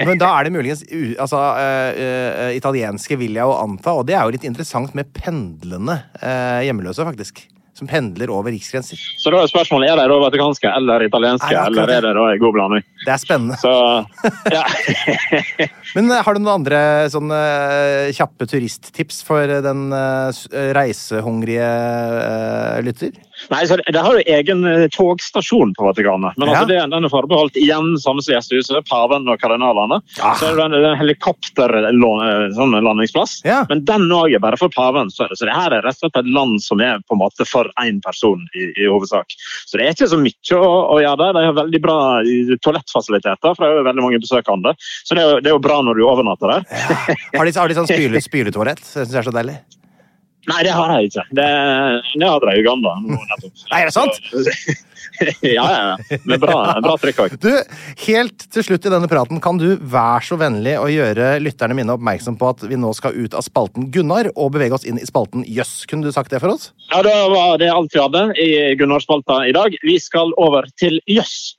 [0.03, 0.83] Men da er det muligens
[1.21, 3.95] altså, eh, eh, italienske, vil jeg jo anta.
[3.97, 7.45] Og det er jo litt interessant med pendlende eh, hjemmeløse, faktisk.
[7.81, 8.99] Som pendler over riksgrenser.
[9.17, 12.25] Så da er spørsmålet er de da vatikanske eller italienske, Nei, eller er det da
[12.29, 12.83] en god blanding?
[13.01, 13.57] Det er spennende.
[13.57, 13.71] Så
[14.53, 14.61] ja.
[15.97, 20.43] Men eh, har du noen andre sånne eh, kjappe turisttips for den eh,
[20.77, 21.73] reisehungrige
[22.21, 23.17] eh, lytter?
[23.49, 26.37] Nei, så det, det har jo egen eh, togstasjon på Vatikanet.
[26.37, 29.97] Men altså, det, den er forbeholdt igjen samme som gjestehuset, paven og kardinalene.
[30.21, 30.35] Ah.
[30.39, 33.33] Så er det en, helikopterlandingsplass.
[33.41, 33.59] Sånn ja.
[33.71, 35.07] Men den òg er bare for paven.
[35.13, 37.43] Så, så det her er rett og slett et land som er på en måte
[37.49, 39.27] for én person i, i hovedsak.
[39.65, 41.33] Så det er ikke så mye å, å gjøre der.
[41.37, 44.71] De har veldig bra eh, toalettfasiliteter, for det er jo veldig mange besøkende.
[44.79, 46.61] Så det er jo, det er jo bra når du overnatter der.
[47.37, 48.81] Har de, har de sånn spyle, spyletoalett?
[48.81, 49.57] Det syns jeg er så deilig.
[50.49, 51.25] Nei, det har jeg ikke.
[51.37, 51.49] Det,
[52.17, 52.95] det hadde de i Uganda.
[53.05, 54.17] Nei, er det sant?
[55.41, 56.17] ja, ja, ja.
[56.25, 57.35] Med bra, bra trykk òg.
[57.41, 57.51] Du,
[58.07, 61.93] helt til slutt i denne praten, kan du være så vennlig å gjøre lytterne mine
[61.93, 65.07] oppmerksom på at vi nå skal ut av spalten Gunnar og bevege oss inn i
[65.07, 65.83] spalten Jøss.
[65.89, 66.71] Kunne du sagt det for oss?
[66.89, 68.49] Ja, Det var det alt vi hadde i
[68.81, 69.77] Gunnar-spalta i dag.
[69.85, 71.53] Vi skal over til jøss.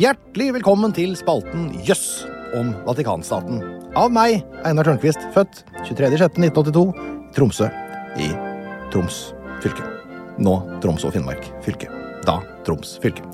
[0.00, 2.22] Hjertelig velkommen til spalten Jøss
[2.56, 3.58] om Vatikanstaten.
[4.00, 5.58] Av meg, Einar Tørnquist, født
[5.90, 6.84] 23.06.1982,
[7.36, 7.68] Tromsø
[8.16, 8.30] i
[8.94, 9.18] Troms
[9.60, 9.84] fylke.
[10.40, 11.90] Nå Troms og Finnmark fylke.
[12.24, 13.26] Da Troms fylke.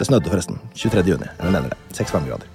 [0.00, 0.58] Det snødde forresten.
[0.74, 1.06] 23.
[1.12, 1.30] juni.
[1.30, 1.78] Jeg mener det.
[2.00, 2.50] 6 varmegrader.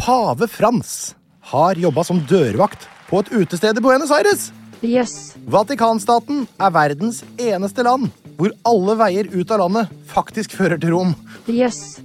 [0.00, 1.14] Pave Frans
[1.54, 4.50] har jobba som dørvakt på et utested i Buenos Aires.
[4.82, 5.36] Yes.
[5.46, 11.14] Vatikanstaten er verdens eneste land hvor alle veier ut av landet faktisk fører til Rom.
[11.50, 12.00] Yes.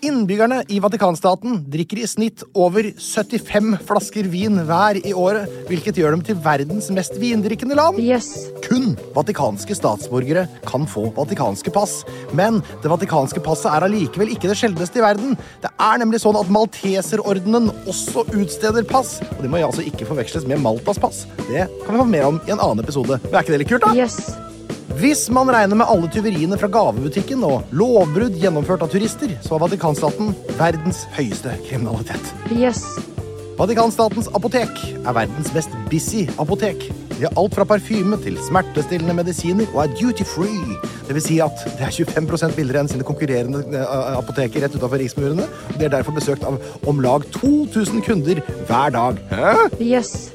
[0.00, 6.16] Innbyggerne i Vatikanstaten drikker i snitt over 75 flasker vin hver i året, hvilket gjør
[6.16, 8.00] dem til verdens mest vindrikkende land.
[8.00, 8.30] Yes.
[8.64, 11.98] Kun vatikanske statsborgere kan få vatikanske pass.
[12.32, 15.36] Men det vatikanske passet er allikevel ikke det sjeldneste i verden.
[15.60, 20.48] Det er nemlig sånn at Malteserordenen også utsteder pass, og de må altså ikke forveksles
[20.48, 21.26] med Maltas pass.
[21.50, 23.20] Det kan vi få mer om i en annen episode.
[23.26, 23.98] Men er ikke det litt kult, da?
[24.98, 29.62] Hvis man regner med alle tyveriene fra gavebutikken og lovbrudd gjennomført av turister, så har
[29.62, 32.32] Vatikanstaten verdens høyeste kriminalitet.
[32.50, 32.82] Yes.
[33.60, 36.88] Vatikanstatens apotek er verdens mest busy apotek.
[37.12, 40.78] De har alt fra parfyme til smertestillende medisiner og er duty free.
[41.06, 45.02] Det vil si at det er 25% billigere enn sine konkurrerende eh, apoteker rett utenfor
[45.02, 45.48] riksmurene.
[45.76, 46.56] De er derfor besøkt av
[46.88, 49.20] om lag 2000 kunder hver dag.
[49.30, 49.56] Hæ?
[49.92, 50.30] Jøss.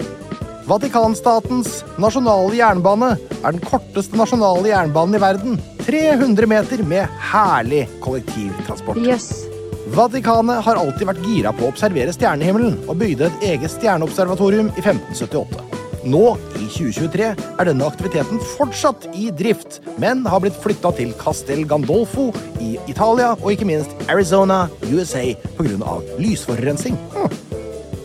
[0.66, 3.11] Vatikanstatens nasjonale jernbane
[3.43, 5.59] er den korteste nasjonale jernbanen i verden.
[5.86, 8.97] 300 meter med herlig kollektivtransport.
[9.05, 9.45] Yes.
[9.93, 14.82] Vatikanet har alltid vært gira på å observere stjernehimmelen, og bygde et eget stjerneobservatorium i
[14.82, 15.61] 1578.
[16.09, 16.24] Nå,
[16.57, 22.32] i 2023, er denne aktiviteten fortsatt i drift, men har blitt flytta til Castel Gandolfo
[22.61, 25.97] i Italia og ikke minst Arizona, USA, pga.
[26.22, 26.97] lysforurensning.
[27.13, 27.41] Hm.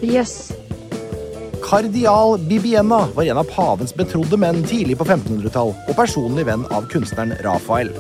[0.05, 0.60] Jøss.
[1.63, 6.89] Kardial Bibiena var en av pavens betrodde menn tidlig på 1500-tall, og personlig venn av
[6.93, 7.93] kunstneren Rafael.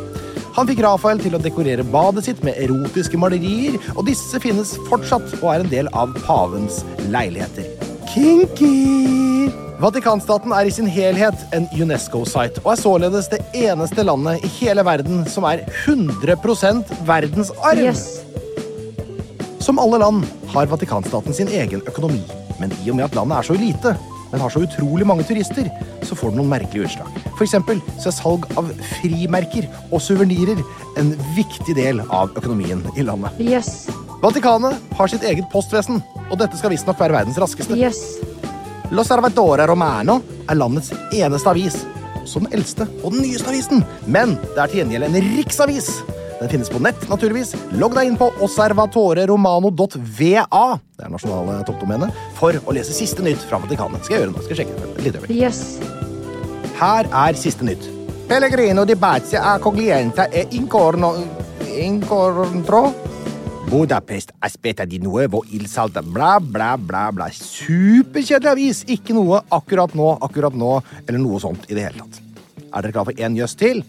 [0.56, 5.36] Han fikk Rafael til å dekorere badet sitt med erotiske malerier, og disse finnes fortsatt
[5.40, 6.82] og er en del av pavens
[7.12, 7.68] leiligheter.
[8.10, 9.50] Kinky!
[9.80, 14.84] Vatikanstaten er i sin helhet en UNESCO-site, og er således det eneste landet i hele
[14.84, 16.92] verden som er 100%
[17.80, 18.20] Yes.
[19.64, 22.39] Som alle land har Vatikanstaten sin egen økonomi.
[22.60, 23.94] Men i og med at landet er så lite,
[24.30, 25.66] men har så utrolig mange turister,
[26.06, 27.16] så får det noen merkelige utslag.
[27.40, 30.60] Eksempel så er salg av frimerker og suvenirer
[31.00, 33.40] en viktig del av økonomien i landet.
[33.42, 33.88] Yes.
[34.20, 36.02] Vatikanet har sitt eget postvesen.
[36.30, 37.74] og dette skal visstnok være verdens raskeste.
[37.74, 38.02] Los
[38.90, 41.80] L'Osservatore Romano er landets eneste avis.
[42.20, 43.84] Også den eldste og den nyeste avisen.
[44.06, 45.90] Men det er til gjengjeld en riksavis.
[46.40, 47.54] Den finnes på nett, naturligvis.
[47.76, 50.78] Logg deg inn på osservatoreromano.va.
[50.96, 52.08] Det er nasjonale toppdomene.
[52.38, 54.00] For å lese siste nytt fra Vatikanet.
[54.06, 54.40] Skal jeg gjøre nå?
[54.46, 54.74] Skal jeg sjekke?
[55.04, 55.28] Litt over.
[55.36, 55.76] Yes.
[56.80, 57.84] Her er siste nytt.
[58.30, 61.10] Pellegrino di Bazia Coglienta e incorno...
[61.70, 62.94] incontro
[63.70, 67.28] Budapest aspetta di nuevo il salta bla, bla, bla, bla.
[67.30, 68.84] Superkjedelig avis!
[68.88, 72.20] Ikke noe akkurat nå, akkurat nå, eller noe sånt i det hele tatt.
[72.72, 73.84] Er dere klar for én jøss til?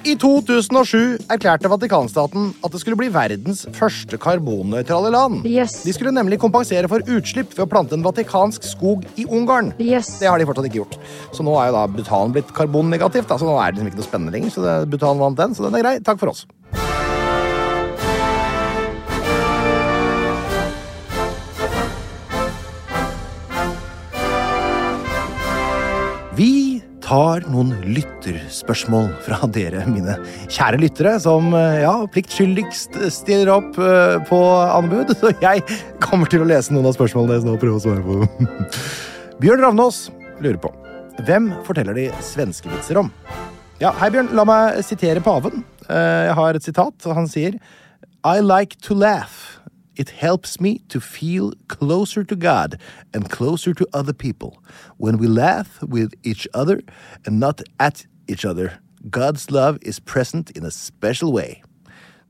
[0.00, 5.42] I 2007 erklærte Vatikanstaten at det skulle bli verdens første karbonnøytrale land.
[5.44, 5.82] Yes.
[5.84, 9.74] De skulle nemlig kompensere for utslipp ved å plante en vatikansk skog i Ungarn.
[9.76, 10.14] Yes.
[10.22, 10.96] Det har de fortsatt ikke gjort.
[11.36, 13.28] Så nå er jo da Bhutan blitt karbonnegativt.
[13.28, 14.56] Da, så nå er det liksom ikke noe spennende lenger.
[14.56, 15.96] Så det, Bhutan vant den, så den er grei.
[16.00, 16.46] Takk for oss.
[26.40, 26.69] Vi
[27.10, 30.14] tar noen lytterspørsmål fra dere, mine
[30.46, 34.38] kjære lyttere, som eh, ja, pliktskyldigst stiller opp uh, på
[34.76, 35.10] anbud.
[35.20, 35.64] Så jeg
[36.02, 38.78] kommer til å lese noen av spørsmålene deres nå og prøve å svare på dem.
[39.42, 40.04] Bjørn Ravnås
[40.38, 40.72] lurer på
[41.26, 43.10] hvem forteller de svenske vitser om?
[43.82, 44.30] Ja, Hei, Bjørn.
[44.36, 45.64] La meg sitere paven.
[45.88, 47.58] Uh, Jeg har et sitat, og han sier
[48.22, 49.58] I like to laugh.
[50.00, 52.78] It helps me to feel closer to God
[53.12, 54.52] and closer to other people.
[54.96, 56.80] When we laugh with each other
[57.26, 58.78] and not at each other,
[59.10, 61.62] God's love is present in a special way.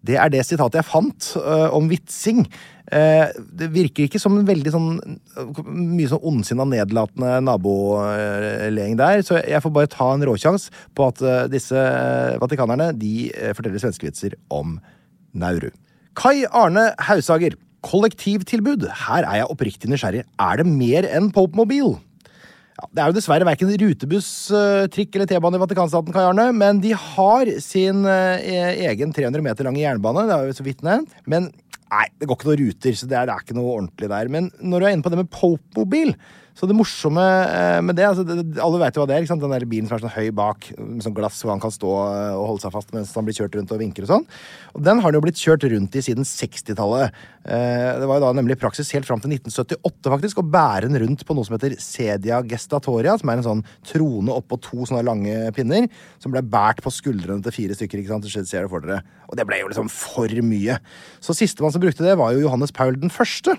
[0.02, 2.40] Det er det sitatet jeg fant uh, om vitsing.
[2.90, 4.88] Uh, det virker ikke som en veldig sånn
[5.68, 11.22] mye sånn ondsinna, nedlatende naboleing der, så jeg får bare ta en råsjans på at
[11.22, 11.84] uh, disse
[12.42, 14.80] vatikanerne de forteller svenskevitser om
[15.38, 15.70] Nauru.
[16.18, 17.56] Kai Arne Hausager.
[17.86, 18.84] Kollektivtilbud.
[19.06, 20.26] Her er jeg oppriktig nysgjerrig.
[20.36, 21.94] Er det mer enn Pope-mobil?
[22.76, 26.46] Ja, det er jo dessverre verken rutebuss, eh, trikk eller T-bane i Vatikanstaten, Kai Arne,
[26.56, 30.84] men de har sin eh, egen 300 meter lange jernbane, det har vi så vidt
[30.84, 31.12] nevnt.
[31.28, 31.50] Men
[31.90, 34.32] nei, det går ikke noen ruter, så det er, det er ikke noe ordentlig der.
[34.32, 36.14] Men når du er inne på det med Pope-mobil,
[36.60, 39.24] så det morsomme eh, med det, altså det, det- Alle vet jo hva det er.
[39.30, 41.88] Den der bilen som er sånn høy bak, med sånn glass hvor han kan stå
[41.88, 44.26] eh, og holde seg fast mens han blir kjørt rundt og vinker og sånn.
[44.76, 47.16] Og Den har han jo blitt kjørt rundt i siden 60-tallet.
[47.48, 51.00] Eh, Det var jo da nemlig praksis helt fram til 1978 faktisk, å bære den
[51.00, 55.00] rundt på noe som heter sedia gestatoria, som er en sånn trone oppå to sånne
[55.08, 55.88] lange pinner,
[56.20, 58.02] som ble båret på skuldrene til fire stykker.
[58.04, 58.28] ikke sant?
[58.28, 59.00] Så ser det for dere.
[59.32, 60.76] Og det ble jo liksom for mye.
[61.24, 63.56] Så sistemann som brukte det, var jo Johannes Paul den første.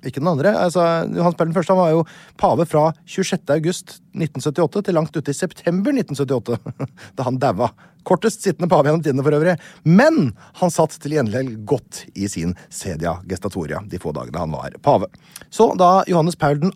[0.00, 0.54] Ikke den andre.
[0.56, 0.82] altså
[1.12, 2.04] Johan Paul den første var jo
[2.40, 3.42] pave fra 26.
[3.52, 6.56] august 1978 til langt ute i september 1978,
[7.16, 7.68] da han daua.
[8.08, 9.54] Kortest sittende pave gjennom tidene for øvrig.
[9.84, 14.78] Men han satt til gjengjeld godt i sin sedia gestatoria de få dagene han var
[14.82, 15.10] pave.
[15.52, 16.72] Så da Johannes Paul 2.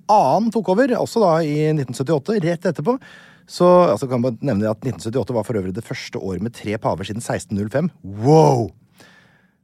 [0.54, 2.98] tok over, også da i 1978, rett etterpå,
[3.46, 6.76] så altså kan man nevne at 1978 var for øvrig det første året med tre
[6.82, 7.90] paver siden 1605.
[8.26, 8.68] Wow!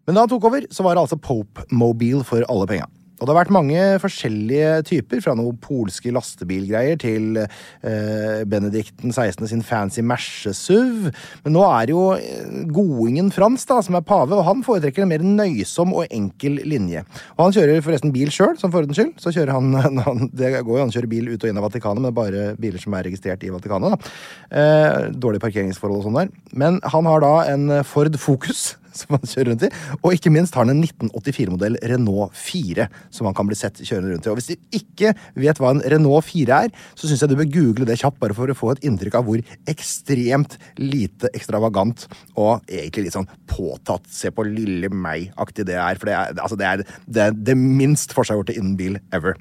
[0.06, 2.88] Men da han tok over, så var det altså Pope Mobile for alle penga.
[3.22, 9.46] Og det har vært mange forskjellige typer, fra noen polske lastebilgreier til eh, Benedikten 16.
[9.52, 11.06] sin fancy Merce-SUV.
[11.44, 15.12] Men nå er jo eh, godingen Frans, da, som er pave, og han foretrekker en
[15.12, 17.04] mer nøysom og enkel linje.
[17.36, 19.14] Og han kjører forresten bil sjøl, som for ordens skyld.
[19.22, 19.70] Så kjører han,
[20.08, 22.52] han Det går jo an å kjøre bil ut og inn av Vatikanet, men bare
[22.58, 23.94] biler som er registrert i Vatikanet.
[23.94, 24.12] da.
[24.50, 26.36] Eh, dårlige parkeringsforhold og sånn der.
[26.58, 29.70] Men han har da en Ford Focus som han kjører rundt i.
[30.00, 34.14] Og ikke minst har han en 1984-modell Renault 4 som han kan bli sett kjørende
[34.14, 34.32] rundt i.
[34.32, 37.52] Og hvis du ikke vet hva en Renault 4 er, så syns jeg du bør
[37.52, 42.64] google det kjapt, bare for å få et inntrykk av hvor ekstremt lite ekstravagant og
[42.68, 45.98] egentlig litt sånn påtatt, se på lille meg-aktig det er.
[46.00, 49.38] For det er, altså det, er det, er det minst forseggjorte innen bil ever.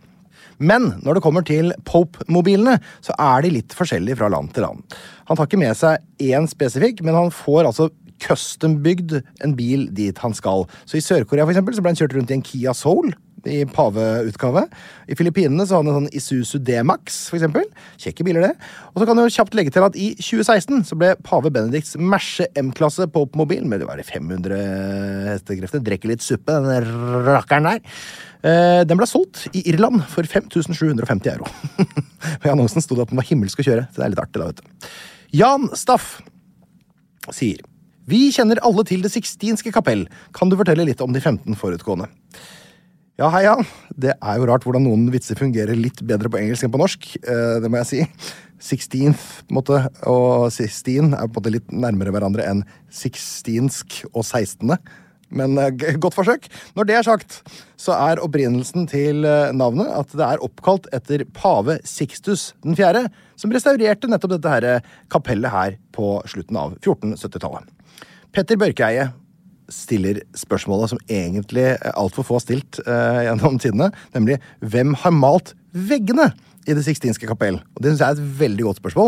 [0.62, 4.98] Men når det kommer til Pope-mobilene, så er de litt forskjellige fra land til land.
[5.30, 7.90] Han tar ikke med seg én spesifikk, men han får altså
[8.22, 10.68] custom-bygd en bil dit han skal.
[10.86, 13.12] Så I Sør-Korea for eksempel, så ble han kjørt rundt i en Kia Soul
[13.50, 14.68] i paveutgave.
[15.10, 17.64] I Filippinene så har han en sånn Isuzu D-Max, for eksempel.
[17.98, 18.68] Kjekke biler, det.
[18.94, 22.46] Og så kan du kjapt legge til at i 2016 så ble pave Benedikts Merce
[22.62, 24.62] M-klasse Pope-mobil med det var 500
[25.32, 25.82] hestekrefter.
[25.88, 26.94] Drikker litt suppe, den
[27.26, 27.82] rakkeren der.
[28.46, 31.50] Eh, Den ble solgt i Irland for 5750 euro.
[32.46, 34.38] I annonsen sto det at den var himmelsk å kjøre, så det er litt artig,
[34.38, 34.94] da, vet du.
[35.42, 36.20] Jan Staff
[37.34, 37.62] sier
[38.12, 40.06] Vi kjenner alle til Det sixtinske kapell.
[40.36, 42.10] Kan du fortelle litt om de 15 forutgående?
[43.20, 43.68] Ja, hei, Jan.
[43.94, 47.06] Det er jo rart hvordan noen vitser fungerer litt bedre på engelsk enn på norsk.
[47.22, 48.08] eh, Det må jeg si.
[48.62, 54.06] Sixteenth på en måte, og sixteen er på en måte litt nærmere hverandre enn sixteensk
[54.14, 54.78] og sekstende.
[55.32, 56.50] men eh, godt forsøk.
[56.76, 57.42] Når det er sagt,
[57.80, 63.06] så er opprinnelsen til eh, navnet at det er oppkalt etter pave Sixtus den fjerde,
[63.38, 67.70] som restaurerte nettopp dette her kapellet her på slutten av 1470-tallet.
[68.32, 69.10] Petter Børkeie
[69.72, 71.66] stiller spørsmålet som egentlig
[71.96, 76.32] altfor få har stilt uh, gjennom tidene, nemlig hvem har malt veggene
[76.70, 77.56] i Det sixtinske kapell?
[77.58, 79.08] Og Det synes jeg er et veldig godt spørsmål.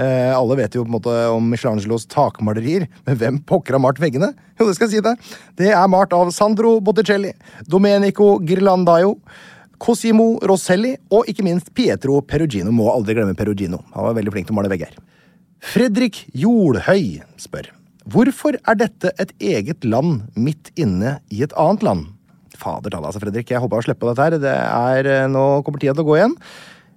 [0.00, 4.00] Eh, alle vet jo på en måte om Michelangelos takmalerier, men hvem pokker har malt
[4.00, 4.30] veggene?
[4.56, 5.12] Jo, det skal jeg si det.
[5.60, 7.34] Det er malt av Sandro Botticelli,
[7.68, 9.18] Domenico Ghirlandaio,
[9.76, 12.72] Cosimo Rosselli og ikke minst Pietro Perugino.
[12.72, 13.84] Må aldri glemme Perugino.
[13.92, 14.96] Han var veldig flink til å male vegger.
[15.60, 17.68] Fredrik Jolhøy spør
[18.04, 22.06] Hvorfor er dette et eget land midt inne i et annet land?
[22.54, 23.48] Fader talla, altså, Fredrik.
[23.50, 24.36] Jeg håper å slippe dette her.
[24.42, 26.36] Det er, eh, nå kommer tida til å gå igjen.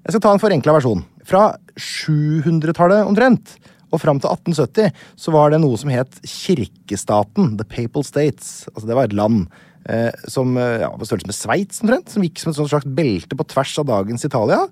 [0.04, 1.06] Jeg skal ta en forenkla versjon.
[1.28, 3.56] Fra 700-tallet omtrent
[3.92, 7.56] og fram til 1870 så var det noe som het kirkestaten.
[7.58, 8.68] The Papal States.
[8.76, 9.48] Altså Det var et land
[9.88, 12.12] eh, som eh, ja, på størrelse med Sveits omtrent.
[12.12, 14.66] Som gikk som et slags belte på tvers av dagens Italia.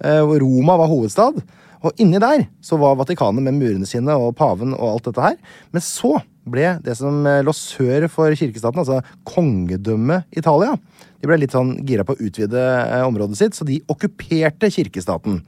[0.00, 1.42] Eh, Roma var hovedstad.
[1.82, 5.40] Og inni der så var Vatikanet med murene sine og paven og alt dette her.
[5.74, 6.14] Men så
[6.48, 10.74] ble det som eh, lå sør for kirkestaten, altså kongedømmet Italia,
[11.22, 15.38] de ble litt sånn gira på å utvide eh, området sitt, så de okkuperte kirkestaten.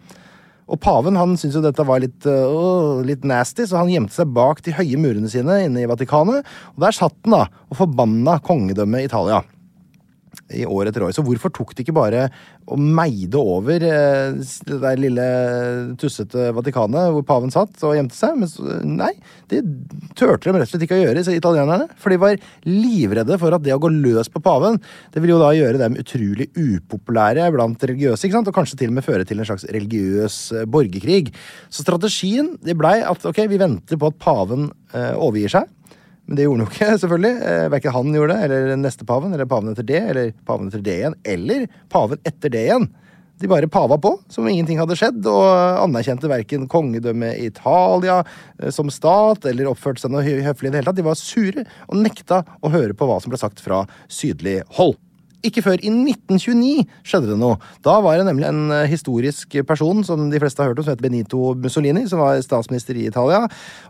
[0.70, 4.30] Og paven han syntes jo dette var litt, øh, litt nasty, så han gjemte seg
[4.36, 6.46] bak de høye murene sine inne i Vatikanet.
[6.76, 9.42] Og der satt han da og forbanna kongedømmet Italia
[10.52, 11.12] i år etter år.
[11.16, 12.26] Så hvorfor tok de ikke bare
[12.64, 14.36] og meide over eh,
[14.68, 15.24] det der lille
[16.00, 18.36] tussete Vatikanet hvor paven satt og gjemte seg?
[18.40, 19.10] Men nei,
[19.52, 19.62] det
[20.16, 21.88] turte de rett og slett ikke å gjøre, italienerne.
[22.00, 24.80] For de var livredde for at det å gå løs på paven,
[25.14, 28.52] det ville jo da gjøre dem utrolig upopulære blant religiøse, ikke sant?
[28.52, 31.32] og kanskje til og med føre til en slags religiøs eh, borgerkrig.
[31.72, 35.72] Så strategien det blei at ok, vi venter på at paven eh, overgir seg.
[36.24, 37.32] Men det gjorde han jo ikke, selvfølgelig.
[37.52, 40.84] Eh, Verken han gjorde det, eller neste paven, eller paven etter det, eller paven etter
[40.84, 42.88] det igjen, eller paven etter det igjen.
[43.42, 48.70] De bare pava på som om ingenting hadde skjedd, og anerkjente verken kongedømmet Italia eh,
[48.74, 51.00] som stat eller oppførte seg noe høflig i det hele tatt.
[51.00, 54.96] De var sure og nekta å høre på hva som ble sagt fra sydlig hold.
[55.44, 57.58] Ikke før i 1929 skjedde det noe.
[57.84, 60.94] Da var det nemlig en eh, historisk person som de fleste har hørt om, som
[60.94, 63.42] heter Benito Mussolini, som var statsminister i Italia.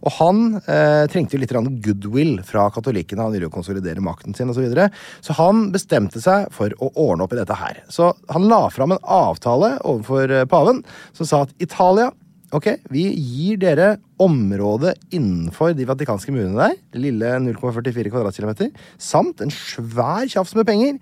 [0.02, 3.22] Og han eh, trengte jo litt goodwill fra katolikkene.
[3.22, 4.58] Han ville jo konsolidere makten sin osv.
[4.58, 4.88] Så, videre.
[5.20, 7.82] så han bestemte seg for å ordne opp i dette her.
[7.92, 10.80] Så han la fram en avtale overfor eh, paven
[11.12, 12.10] som sa at Italia
[12.54, 13.86] Ok, vi gir dere
[14.22, 20.68] området innenfor de vatikanske murene der, det lille 0,44 kvadratkilometer, samt en svær tjafs med
[20.68, 21.00] penger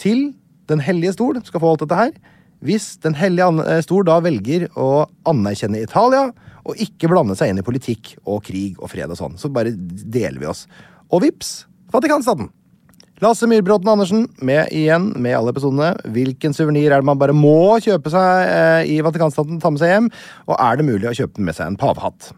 [0.00, 0.32] til
[0.64, 2.12] Den hellige stol skal få alt dette her.
[2.64, 6.30] Hvis Den hellige eh, stol da velger å anerkjenne Italia
[6.64, 9.74] og ikke blande seg inn i politikk og krig og fred og sånn, så bare
[9.76, 10.64] deler vi oss.
[11.12, 12.48] Og vips, Vatikanstaten.
[13.22, 15.92] Lasse Myrbråten Andersen med igjen med alle episodene.
[16.10, 19.92] Hvilken suvenir er det man bare må kjøpe seg eh, i Vatikanstaten, ta med seg
[19.92, 20.08] hjem?
[20.48, 22.32] Og er det mulig å kjøpe med seg en pavehatt?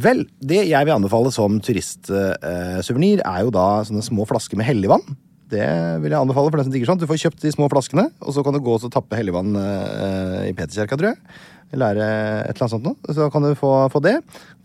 [0.00, 5.02] Vel, det jeg vil anbefale som turistsuvenir, er jo da sånne små flasker med helligvann.
[5.50, 5.66] Det
[6.02, 7.02] vil jeg anbefale for den som digger sånt.
[7.02, 10.50] Du får kjøpt de små flaskene, og så kan du gå og tappe helligvann eh,
[10.50, 11.40] i Peterkjerka, tror jeg.
[11.80, 13.14] Lære et eller annet sånt noe.
[13.14, 14.16] Så kan du få, få det.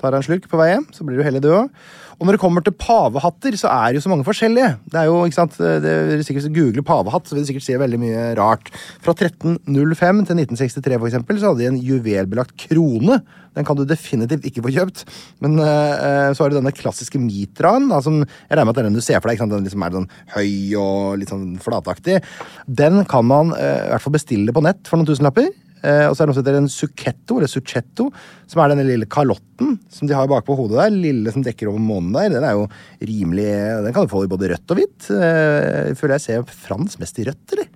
[0.02, 1.70] Tar deg en slurk på vei hjem, så blir du hellig du òg.
[2.16, 4.76] Og når det kommer til pavehatter, så er det jo så mange forskjellige.
[4.92, 7.80] Det er jo, ikke sant, det er sikkert googler pavehatt, så vil du sikkert se
[7.82, 8.72] veldig mye rart.
[9.04, 13.20] Fra 1305 til 1963 for eksempel, så hadde de en juvelbelagt krone.
[13.56, 15.06] Den kan du definitivt ikke få kjøpt.
[15.44, 18.88] Men uh, så har du denne klassiske mitraen, da, som jeg regner med at det
[18.90, 19.38] den du ser for deg.
[19.38, 19.56] ikke sant?
[19.56, 22.20] Den liksom er sånn høy og litt sånn flataktig.
[22.68, 25.52] Den kan man uh, i hvert fall bestille på nett for noen tusenlapper.
[25.84, 28.10] Eh, og så er det noe som heter en succhetto, eller succhetto,
[28.50, 31.00] som er denne lille kalotten som de har bakpå hodet der.
[31.08, 32.30] Lille som dekker over månen der.
[32.38, 32.68] Den er jo
[33.02, 33.48] rimelig
[33.86, 35.10] Den kan du få i både rødt og hvitt.
[35.14, 37.74] Eh, føler jeg ser Frans mest i rødt, eller?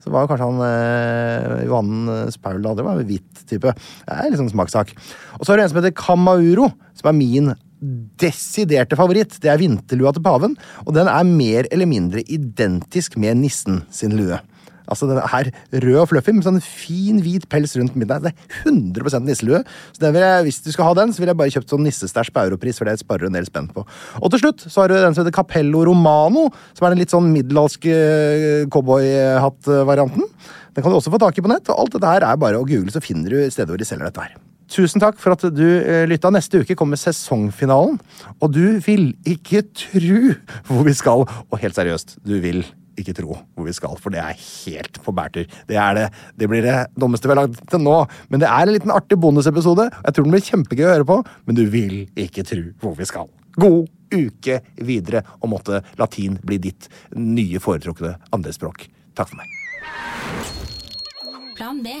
[0.00, 3.74] Så var kanskje han eh, Johan Spaul det var en hvit type.
[3.74, 4.94] Det er liksom smakssak.
[5.36, 7.52] Og så har det en som heter Kamauro, som er min
[8.20, 9.36] desiderte favoritt.
[9.40, 14.16] Det er vinterlua til paven, og den er mer eller mindre identisk med nissen sin
[14.16, 14.40] lue.
[14.90, 15.50] Altså Den er
[15.84, 18.26] rød og fluffy med sånn fin, hvit pels rundt midten.
[18.26, 19.62] Det er 100% nisselue.
[19.96, 22.44] Så jeg, Hvis du skal ha den, så vil jeg bare kjøpt sånn nissestæsj på
[22.50, 23.86] Europris, for det sparer en del spenn på.
[24.20, 27.14] Og til slutt så har du den som heter Capello Romano, som er den litt
[27.14, 27.96] sånn middelalske
[28.74, 30.26] cowboyhatt-varianten.
[30.74, 32.60] Den kan du også få tak i på nett, og alt dette her er bare
[32.60, 34.38] å google, så finner du stedet hvor de selger dette her.
[34.70, 36.30] Tusen takk for at du eh, lytta.
[36.30, 37.96] Neste uke kommer sesongfinalen,
[38.38, 40.36] og du vil ikke tru
[40.68, 41.26] hvor vi skal.
[41.50, 42.62] Og helt seriøst, du vil
[42.98, 45.46] ikke tro hvor vi skal, for det er helt på bærtur.
[45.68, 46.06] Det er det.
[46.38, 47.96] Det blir det dummeste vi har lagd til nå.
[48.32, 49.88] Men det er en liten artig bonusepisode.
[49.92, 53.08] Jeg tror den blir kjempegøy å høre på, men du vil ikke tro hvor vi
[53.08, 53.30] skal.
[53.60, 58.88] God uke videre, og måtte latin bli ditt nye foretrukne andrespråk.
[59.14, 59.58] Takk for meg.
[61.58, 62.00] Plan B.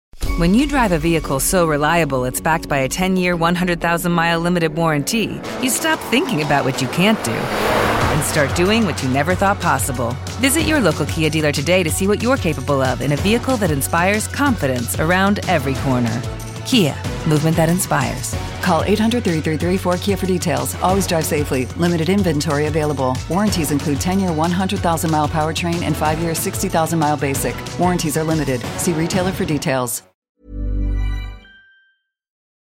[0.37, 4.39] When you drive a vehicle so reliable it's backed by a 10 year, 100,000 mile
[4.39, 9.09] limited warranty, you stop thinking about what you can't do and start doing what you
[9.09, 10.11] never thought possible.
[10.39, 13.55] Visit your local Kia dealer today to see what you're capable of in a vehicle
[13.57, 16.21] that inspires confidence around every corner.
[16.65, 16.95] Kia,
[17.27, 18.35] movement that inspires.
[18.61, 20.75] Call 800 333 4KIA for details.
[20.81, 21.65] Always drive safely.
[21.77, 23.15] Limited inventory available.
[23.29, 27.55] Warranties include 10 year 100,000 mile powertrain and 5 year 60,000 mile basic.
[27.79, 28.61] Warranties are limited.
[28.77, 30.03] See retailer for details.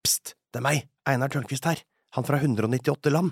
[0.05, 1.79] Pst, det er meg, Einar Tørnquist her,
[2.13, 3.31] han fra 198 land.